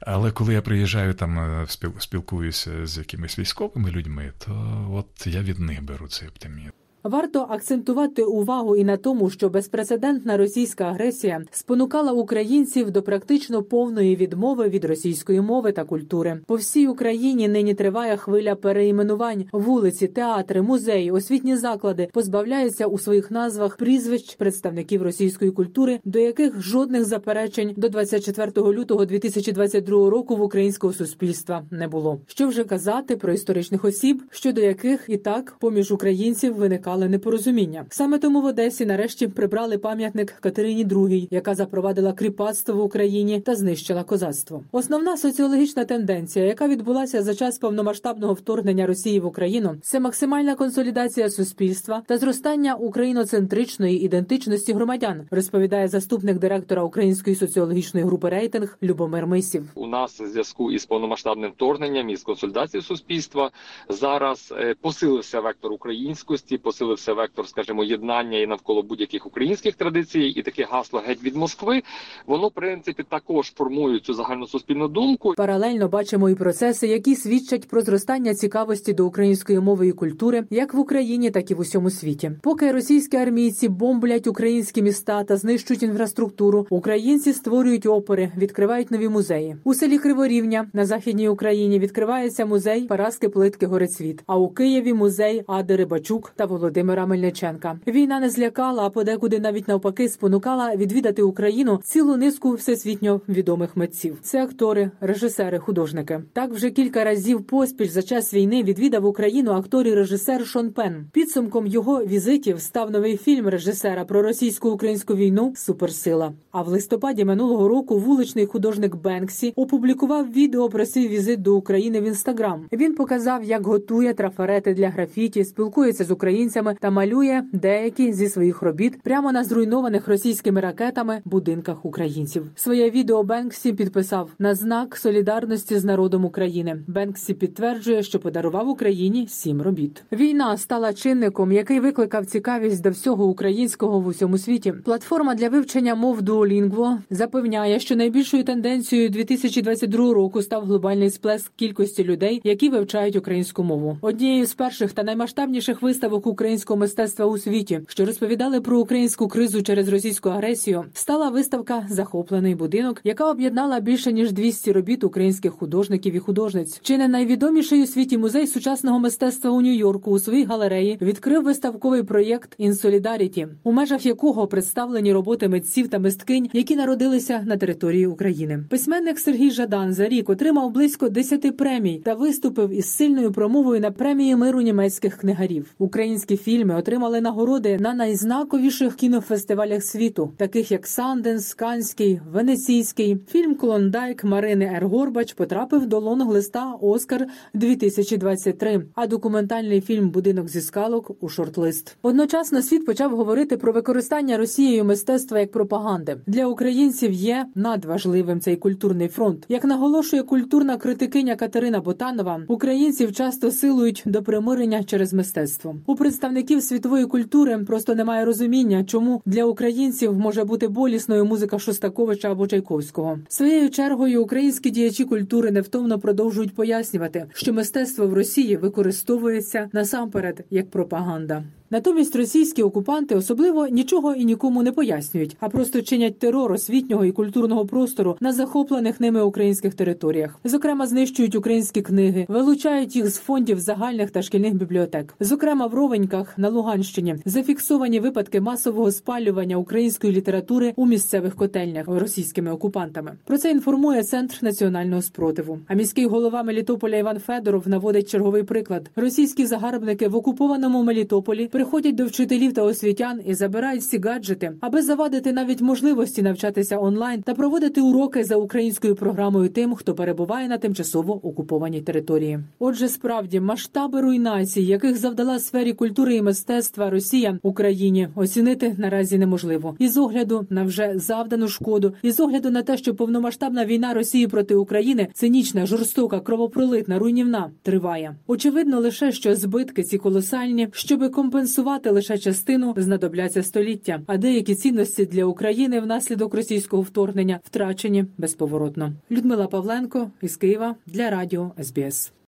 Але 0.00 0.30
коли 0.30 0.54
я 0.54 0.62
приїжджаю 0.62 1.14
там, 1.14 1.38
е, 1.38 1.66
спілкуюся 1.98 2.86
з 2.86 2.98
якимись 2.98 3.38
військовими 3.38 3.90
людьми, 3.90 4.32
то 4.38 4.86
от 4.92 5.26
я 5.26 5.42
від 5.42 5.58
них 5.58 5.82
беру 5.82 6.08
цей 6.08 6.28
оптимізм. 6.28 6.77
Варто 7.04 7.46
акцентувати 7.48 8.22
увагу 8.22 8.76
і 8.76 8.84
на 8.84 8.96
тому, 8.96 9.30
що 9.30 9.48
безпрецедентна 9.48 10.36
російська 10.36 10.84
агресія 10.84 11.42
спонукала 11.50 12.12
українців 12.12 12.90
до 12.90 13.02
практично 13.02 13.62
повної 13.62 14.16
відмови 14.16 14.68
від 14.68 14.84
російської 14.84 15.40
мови 15.40 15.72
та 15.72 15.84
культури. 15.84 16.40
По 16.46 16.54
всій 16.54 16.88
Україні 16.88 17.48
нині 17.48 17.74
триває 17.74 18.16
хвиля 18.16 18.54
переіменувань. 18.54 19.44
Вулиці, 19.52 20.06
театри, 20.06 20.62
музеї, 20.62 21.10
освітні 21.10 21.56
заклади 21.56 22.08
позбавляються 22.12 22.86
у 22.86 22.98
своїх 22.98 23.30
назвах 23.30 23.76
прізвищ 23.76 24.34
представників 24.34 25.02
російської 25.02 25.50
культури, 25.50 26.00
до 26.04 26.18
яких 26.18 26.60
жодних 26.60 27.04
заперечень 27.04 27.74
до 27.76 27.88
24 27.88 28.52
лютого 28.72 29.04
2022 29.04 30.10
року 30.10 30.36
в 30.36 30.42
українського 30.42 30.92
суспільства 30.92 31.64
не 31.70 31.88
було. 31.88 32.20
Що 32.26 32.48
вже 32.48 32.64
казати 32.64 33.16
про 33.16 33.32
історичних 33.32 33.84
осіб, 33.84 34.22
щодо 34.30 34.60
яких 34.60 35.04
і 35.08 35.16
так 35.16 35.56
поміж 35.60 35.92
українців 35.92 36.54
виникали 36.54 36.97
виникали 36.98 37.08
непорозуміння. 37.08 37.86
Саме 37.90 38.18
тому 38.18 38.40
в 38.40 38.44
Одесі 38.44 38.86
нарешті 38.86 39.28
прибрали 39.28 39.78
пам'ятник 39.78 40.34
Катерині 40.40 40.86
II, 40.86 41.28
яка 41.30 41.54
запровадила 41.54 42.12
кріпацтво 42.12 42.74
в 42.74 42.80
Україні 42.80 43.40
та 43.40 43.54
знищила 43.54 44.04
козацтво. 44.04 44.62
Основна 44.72 45.16
соціологічна 45.16 45.84
тенденція, 45.84 46.44
яка 46.44 46.68
відбулася 46.68 47.22
за 47.22 47.34
час 47.34 47.58
повномасштабного 47.58 48.32
вторгнення 48.34 48.86
Росії 48.86 49.20
в 49.20 49.26
Україну, 49.26 49.76
це 49.82 50.00
максимальна 50.00 50.54
консолідація 50.54 51.30
суспільства 51.30 52.02
та 52.06 52.18
зростання 52.18 52.74
україноцентричної 52.74 54.04
ідентичності 54.04 54.72
громадян, 54.72 55.26
розповідає 55.30 55.88
заступник 55.88 56.38
директора 56.38 56.82
Української 56.82 57.36
соціологічної 57.36 58.06
групи 58.06 58.28
рейтинг 58.28 58.78
Любомир 58.82 59.26
Мисів. 59.26 59.70
У 59.74 59.86
нас 59.86 60.20
в 60.20 60.26
зв'язку 60.26 60.72
із 60.72 60.86
повномасштабним 60.86 61.50
вторгненням 61.50 62.10
із 62.10 62.22
консолідацією 62.22 62.82
суспільства 62.82 63.50
зараз 63.88 64.54
е, 64.56 64.74
посилився 64.80 65.40
вектор 65.40 65.72
українськості 65.72 66.58
посилився 66.78 67.12
вектор, 67.12 67.48
скажімо, 67.48 67.84
єднання 67.84 68.38
і 68.38 68.46
навколо 68.46 68.82
будь-яких 68.82 69.26
українських 69.26 69.74
традицій, 69.74 70.20
і 70.20 70.42
таке 70.42 70.66
гасло 70.70 71.02
геть 71.06 71.22
від 71.22 71.36
Москви. 71.36 71.82
Воно 72.26 72.48
в 72.48 72.52
принципі 72.52 73.04
також 73.08 73.52
формує 73.52 74.00
цю 74.00 74.14
загальну 74.14 74.46
суспільну 74.46 74.88
думку. 74.88 75.34
Паралельно 75.36 75.88
бачимо 75.88 76.30
і 76.30 76.34
процеси, 76.34 76.86
які 76.86 77.16
свідчать 77.16 77.68
про 77.68 77.80
зростання 77.80 78.34
цікавості 78.34 78.92
до 78.92 79.06
української 79.06 79.60
мови 79.60 79.88
і 79.88 79.92
культури, 79.92 80.44
як 80.50 80.74
в 80.74 80.78
Україні, 80.78 81.30
так 81.30 81.50
і 81.50 81.54
в 81.54 81.60
усьому 81.60 81.90
світі. 81.90 82.30
Поки 82.42 82.72
російські 82.72 83.16
армійці 83.16 83.68
бомблять 83.68 84.26
українські 84.26 84.82
міста 84.82 85.24
та 85.24 85.36
знищують 85.36 85.82
інфраструктуру, 85.82 86.66
українці 86.70 87.32
створюють 87.32 87.86
опери, 87.86 88.32
відкривають 88.36 88.90
нові 88.90 89.08
музеї. 89.08 89.56
У 89.64 89.74
селі 89.74 89.98
Криворівня 89.98 90.70
на 90.72 90.86
західній 90.86 91.28
Україні 91.28 91.78
відкривається 91.78 92.46
музей 92.46 92.82
Параски 92.82 93.28
Плитки 93.28 93.66
Горецвіт. 93.66 94.22
А 94.26 94.36
у 94.36 94.48
Києві 94.48 94.92
музей 94.92 95.44
Ади 95.46 95.76
Рибачук 95.76 96.32
та 96.36 96.44
Володимир 96.44 96.67
Володимира 96.68 97.06
Мельниченка. 97.06 97.78
Війна 97.86 98.20
не 98.20 98.30
злякала, 98.30 98.86
а 98.86 98.90
подекуди 98.90 99.40
навіть 99.40 99.68
навпаки 99.68 100.08
спонукала 100.08 100.76
відвідати 100.76 101.22
Україну 101.22 101.80
цілу 101.84 102.16
низку 102.16 102.52
всесвітньо 102.52 103.20
відомих 103.28 103.76
митців. 103.76 104.18
Це 104.22 104.42
актори, 104.42 104.90
режисери, 105.00 105.58
художники. 105.58 106.20
Так 106.32 106.52
вже 106.52 106.70
кілька 106.70 107.04
разів 107.04 107.42
поспіль 107.42 107.88
за 107.88 108.02
час 108.02 108.34
війни 108.34 108.62
відвідав 108.62 109.04
Україну 109.04 109.52
актор 109.52 109.86
і 109.86 109.94
режисер 109.94 110.46
Шон 110.46 110.70
Пен. 110.70 111.06
Підсумком 111.12 111.66
його 111.66 112.04
візитів 112.04 112.60
став 112.60 112.90
новий 112.90 113.16
фільм 113.16 113.48
режисера 113.48 114.04
про 114.04 114.22
російсько-українську 114.22 115.14
війну 115.14 115.52
Суперсила. 115.56 116.32
А 116.52 116.62
в 116.62 116.68
листопаді 116.68 117.24
минулого 117.24 117.68
року 117.68 117.98
вуличний 117.98 118.46
художник 118.46 118.96
Бенксі 118.96 119.52
опублікував 119.56 120.32
відео 120.32 120.68
про 120.68 120.86
свій 120.86 121.08
візит 121.08 121.42
до 121.42 121.56
України 121.56 122.00
в 122.00 122.04
інстаграм. 122.04 122.66
Він 122.72 122.94
показав, 122.94 123.44
як 123.44 123.66
готує 123.66 124.14
трафарети 124.14 124.74
для 124.74 124.88
графіті, 124.88 125.44
спілкується 125.44 126.04
з 126.04 126.10
українцями 126.10 126.57
ножицями 126.58 126.76
та 126.80 126.90
малює 126.90 127.42
деякі 127.52 128.12
зі 128.12 128.28
своїх 128.28 128.62
робіт 128.62 129.02
прямо 129.02 129.32
на 129.32 129.44
зруйнованих 129.44 130.08
російськими 130.08 130.60
ракетами 130.60 131.20
будинках 131.24 131.84
українців. 131.84 132.50
Своє 132.54 132.90
відео 132.90 133.22
Бенксі 133.22 133.72
підписав 133.72 134.30
на 134.38 134.54
знак 134.54 134.96
солідарності 134.96 135.78
з 135.78 135.84
народом 135.84 136.24
України. 136.24 136.82
Бенксі 136.86 137.34
підтверджує, 137.34 138.02
що 138.02 138.18
подарував 138.18 138.68
Україні 138.68 139.26
сім 139.28 139.62
робіт. 139.62 140.02
Війна 140.12 140.56
стала 140.56 140.92
чинником, 140.92 141.52
який 141.52 141.80
викликав 141.80 142.26
цікавість 142.26 142.82
до 142.82 142.90
всього 142.90 143.26
українського 143.26 144.00
в 144.00 144.06
усьому 144.06 144.38
світі. 144.38 144.72
Платформа 144.84 145.34
для 145.34 145.48
вивчення 145.48 145.94
мов 145.94 146.20
Duolingo 146.20 146.96
запевняє, 147.10 147.80
що 147.80 147.96
найбільшою 147.96 148.44
тенденцією 148.44 149.08
2022 149.08 150.14
року 150.14 150.42
став 150.42 150.64
глобальний 150.64 151.10
сплеск 151.10 151.52
кількості 151.56 152.04
людей, 152.04 152.40
які 152.44 152.68
вивчають 152.68 153.16
українську 153.16 153.64
мову. 153.64 153.98
Однією 154.00 154.46
з 154.46 154.54
перших 154.54 154.92
та 154.92 155.02
наймасштабніших 155.02 155.82
виставок 155.82 156.26
українського 156.48 156.80
мистецтва 156.80 157.26
у 157.26 157.38
світі, 157.38 157.80
що 157.88 158.04
розповідали 158.04 158.60
про 158.60 158.80
українську 158.80 159.28
кризу 159.28 159.62
через 159.62 159.88
російську 159.88 160.28
агресію, 160.28 160.84
стала 160.92 161.30
виставка 161.30 161.86
Захоплений 161.90 162.54
будинок, 162.54 163.00
яка 163.04 163.30
об'єднала 163.30 163.80
більше 163.80 164.12
ніж 164.12 164.32
200 164.32 164.72
робіт 164.72 165.04
українських 165.04 165.52
художників 165.52 166.14
і 166.14 166.18
художниць. 166.18 166.80
Чи 166.82 166.98
не 166.98 167.08
найвідоміший 167.08 167.82
у 167.82 167.86
світі 167.86 168.18
музей 168.18 168.46
сучасного 168.46 168.98
мистецтва 168.98 169.50
у 169.50 169.60
Нью-Йорку 169.60 170.10
у 170.10 170.18
своїй 170.18 170.44
галереї 170.44 170.98
відкрив 171.00 171.42
виставковий 171.42 172.02
проєкт 172.02 172.60
«In 172.60 172.70
Solidarity», 172.70 173.48
у 173.64 173.72
межах 173.72 174.06
якого 174.06 174.46
представлені 174.46 175.12
роботи 175.12 175.48
митців 175.48 175.88
та 175.88 175.98
мисткинь, 175.98 176.48
які 176.52 176.76
народилися 176.76 177.42
на 177.46 177.56
території 177.56 178.06
України. 178.06 178.64
Письменник 178.70 179.18
Сергій 179.18 179.50
Жадан 179.50 179.94
за 179.94 180.08
рік 180.08 180.28
отримав 180.28 180.70
близько 180.70 181.08
10 181.08 181.56
премій 181.56 182.02
та 182.04 182.14
виступив 182.14 182.70
із 182.70 182.86
сильною 182.86 183.32
промовою 183.32 183.80
на 183.80 183.90
премії 183.90 184.36
миру 184.36 184.60
німецьких 184.60 185.16
книгарів. 185.16 185.74
Українські 185.78 186.37
фільми 186.38 186.74
отримали 186.74 187.20
нагороди 187.20 187.78
на 187.80 187.94
найзнаковіших 187.94 188.96
кінофестивалях 188.96 189.82
світу, 189.82 190.32
таких 190.36 190.72
як 190.72 190.86
Санденс, 190.86 191.54
Канський, 191.54 192.20
Венеційський. 192.32 193.18
Фільм 193.28 193.54
Клондайк 193.54 194.24
Марини 194.24 194.72
Ергорбач 194.76 195.32
потрапив 195.32 195.86
до 195.86 196.00
лонг-листа 196.00 196.78
Оскар 196.80 197.26
2023, 197.54 198.84
А 198.94 199.06
документальний 199.06 199.80
фільм 199.80 200.10
Будинок 200.10 200.48
зі 200.48 200.60
скалок 200.60 201.10
у 201.20 201.28
шорт-лист. 201.28 201.96
Одночасно 202.02 202.62
світ 202.62 202.86
почав 202.86 203.16
говорити 203.16 203.56
про 203.56 203.72
використання 203.72 204.36
Росією 204.36 204.84
мистецтва 204.84 205.40
як 205.40 205.52
пропаганди 205.52 206.16
для 206.26 206.46
українців. 206.46 207.12
Є 207.12 207.46
надважливим 207.54 208.40
цей 208.40 208.56
культурний 208.56 209.08
фронт. 209.08 209.44
Як 209.48 209.64
наголошує 209.64 210.22
культурна 210.22 210.76
критикиня 210.76 211.36
Катерина 211.36 211.80
Ботанова, 211.80 212.40
українців 212.48 213.12
часто 213.12 213.50
силують 213.50 214.02
до 214.06 214.22
примирення 214.22 214.84
через 214.84 215.12
мистецтво. 215.12 215.76
У 215.86 215.94
представників 216.28 216.62
світової 216.62 217.06
культури 217.06 217.58
просто 217.58 217.94
немає 217.94 218.24
розуміння, 218.24 218.84
чому 218.84 219.22
для 219.26 219.44
українців 219.44 220.18
може 220.18 220.44
бути 220.44 220.68
болісною 220.68 221.24
музика 221.24 221.58
Шостаковича 221.58 222.30
або 222.32 222.46
Чайковського. 222.46 223.18
Своєю 223.28 223.70
чергою 223.70 224.22
українські 224.22 224.70
діячі 224.70 225.04
культури 225.04 225.50
невтомно 225.50 225.98
продовжують 225.98 226.54
пояснювати, 226.54 227.26
що 227.34 227.52
мистецтво 227.52 228.06
в 228.06 228.14
Росії 228.14 228.56
використовується 228.56 229.70
насамперед 229.72 230.44
як 230.50 230.70
пропаганда. 230.70 231.44
Натомість 231.70 232.16
російські 232.16 232.62
окупанти 232.62 233.14
особливо 233.14 233.66
нічого 233.66 234.14
і 234.14 234.24
нікому 234.24 234.62
не 234.62 234.72
пояснюють, 234.72 235.36
а 235.40 235.48
просто 235.48 235.82
чинять 235.82 236.18
терор 236.18 236.52
освітнього 236.52 237.04
і 237.04 237.12
культурного 237.12 237.66
простору 237.66 238.16
на 238.20 238.32
захоплених 238.32 239.00
ними 239.00 239.22
українських 239.22 239.74
територіях. 239.74 240.38
Зокрема, 240.44 240.86
знищують 240.86 241.34
українські 241.34 241.82
книги, 241.82 242.26
вилучають 242.28 242.96
їх 242.96 243.08
з 243.10 243.18
фондів 243.18 243.60
загальних 243.60 244.10
та 244.10 244.22
шкільних 244.22 244.54
бібліотек. 244.54 245.14
Зокрема, 245.20 245.66
в 245.66 245.74
Ровеньках 245.74 246.38
на 246.38 246.48
Луганщині 246.48 247.16
зафіксовані 247.24 248.00
випадки 248.00 248.40
масового 248.40 248.92
спалювання 248.92 249.56
української 249.56 250.12
літератури 250.12 250.72
у 250.76 250.86
місцевих 250.86 251.34
котельнях 251.34 251.88
російськими 251.88 252.50
окупантами. 252.50 253.12
Про 253.24 253.38
це 253.38 253.50
інформує 253.50 254.02
центр 254.02 254.38
національного 254.42 255.02
спротиву. 255.02 255.58
А 255.66 255.74
міський 255.74 256.06
голова 256.06 256.42
Мелітополя 256.42 256.96
Іван 256.96 257.18
Федоров 257.18 257.68
наводить 257.68 258.10
черговий 258.10 258.42
приклад: 258.42 258.90
російські 258.96 259.46
загарбники 259.46 260.08
в 260.08 260.16
окупованому 260.16 260.82
Мелітополі 260.82 261.48
приходять 261.58 261.94
до 261.94 262.06
вчителів 262.06 262.52
та 262.52 262.62
освітян 262.62 263.20
і 263.26 263.34
забирають 263.34 263.80
всі 263.80 263.98
гаджети, 263.98 264.52
аби 264.60 264.82
завадити 264.82 265.32
навіть 265.32 265.60
можливості 265.60 266.22
навчатися 266.22 266.78
онлайн 266.78 267.22
та 267.22 267.34
проводити 267.34 267.80
уроки 267.80 268.24
за 268.24 268.36
українською 268.36 268.94
програмою 268.94 269.48
тим, 269.48 269.74
хто 269.74 269.94
перебуває 269.94 270.48
на 270.48 270.58
тимчасово 270.58 271.26
окупованій 271.26 271.80
території. 271.80 272.38
Отже, 272.58 272.88
справді 272.88 273.40
масштаби 273.40 274.00
руйнації, 274.00 274.66
яких 274.66 274.96
завдала 274.96 275.38
сфері 275.38 275.72
культури 275.72 276.16
і 276.16 276.22
мистецтва 276.22 276.90
Росія 276.90 277.38
Україні, 277.42 278.08
оцінити 278.14 278.74
наразі 278.78 279.18
неможливо. 279.18 279.76
І 279.78 279.88
з 279.88 279.96
огляду 279.96 280.46
на 280.50 280.62
вже 280.64 280.92
завдану 280.96 281.48
шкоду, 281.48 281.94
і 282.02 282.10
з 282.10 282.20
огляду 282.20 282.50
на 282.50 282.62
те, 282.62 282.76
що 282.76 282.94
повномасштабна 282.94 283.64
війна 283.64 283.94
Росії 283.94 284.26
проти 284.26 284.54
України 284.54 285.08
цинічна, 285.14 285.66
жорстока, 285.66 286.20
кровопролитна, 286.20 286.98
руйнівна 286.98 287.50
триває. 287.62 288.16
Очевидно, 288.26 288.80
лише 288.80 289.12
що 289.12 289.34
збитки 289.34 289.82
ці 289.82 289.98
колосальні, 289.98 290.68
щоби 290.72 291.08
компенсувати 291.08 291.47
компенсувати 291.48 291.90
лише 291.90 292.18
частину 292.18 292.74
знадобляться 292.76 293.42
століття, 293.42 294.00
а 294.06 294.16
деякі 294.16 294.54
цінності 294.54 295.06
для 295.06 295.24
України 295.24 295.80
внаслідок 295.80 296.34
російського 296.34 296.82
вторгнення 296.82 297.40
втрачені 297.44 298.04
безповоротно. 298.18 298.92
Людмила 299.10 299.46
Павленко 299.46 300.10
із 300.22 300.36
Києва 300.36 300.74
для 300.86 301.10
радіо 301.10 301.52
СБС. 301.62 302.12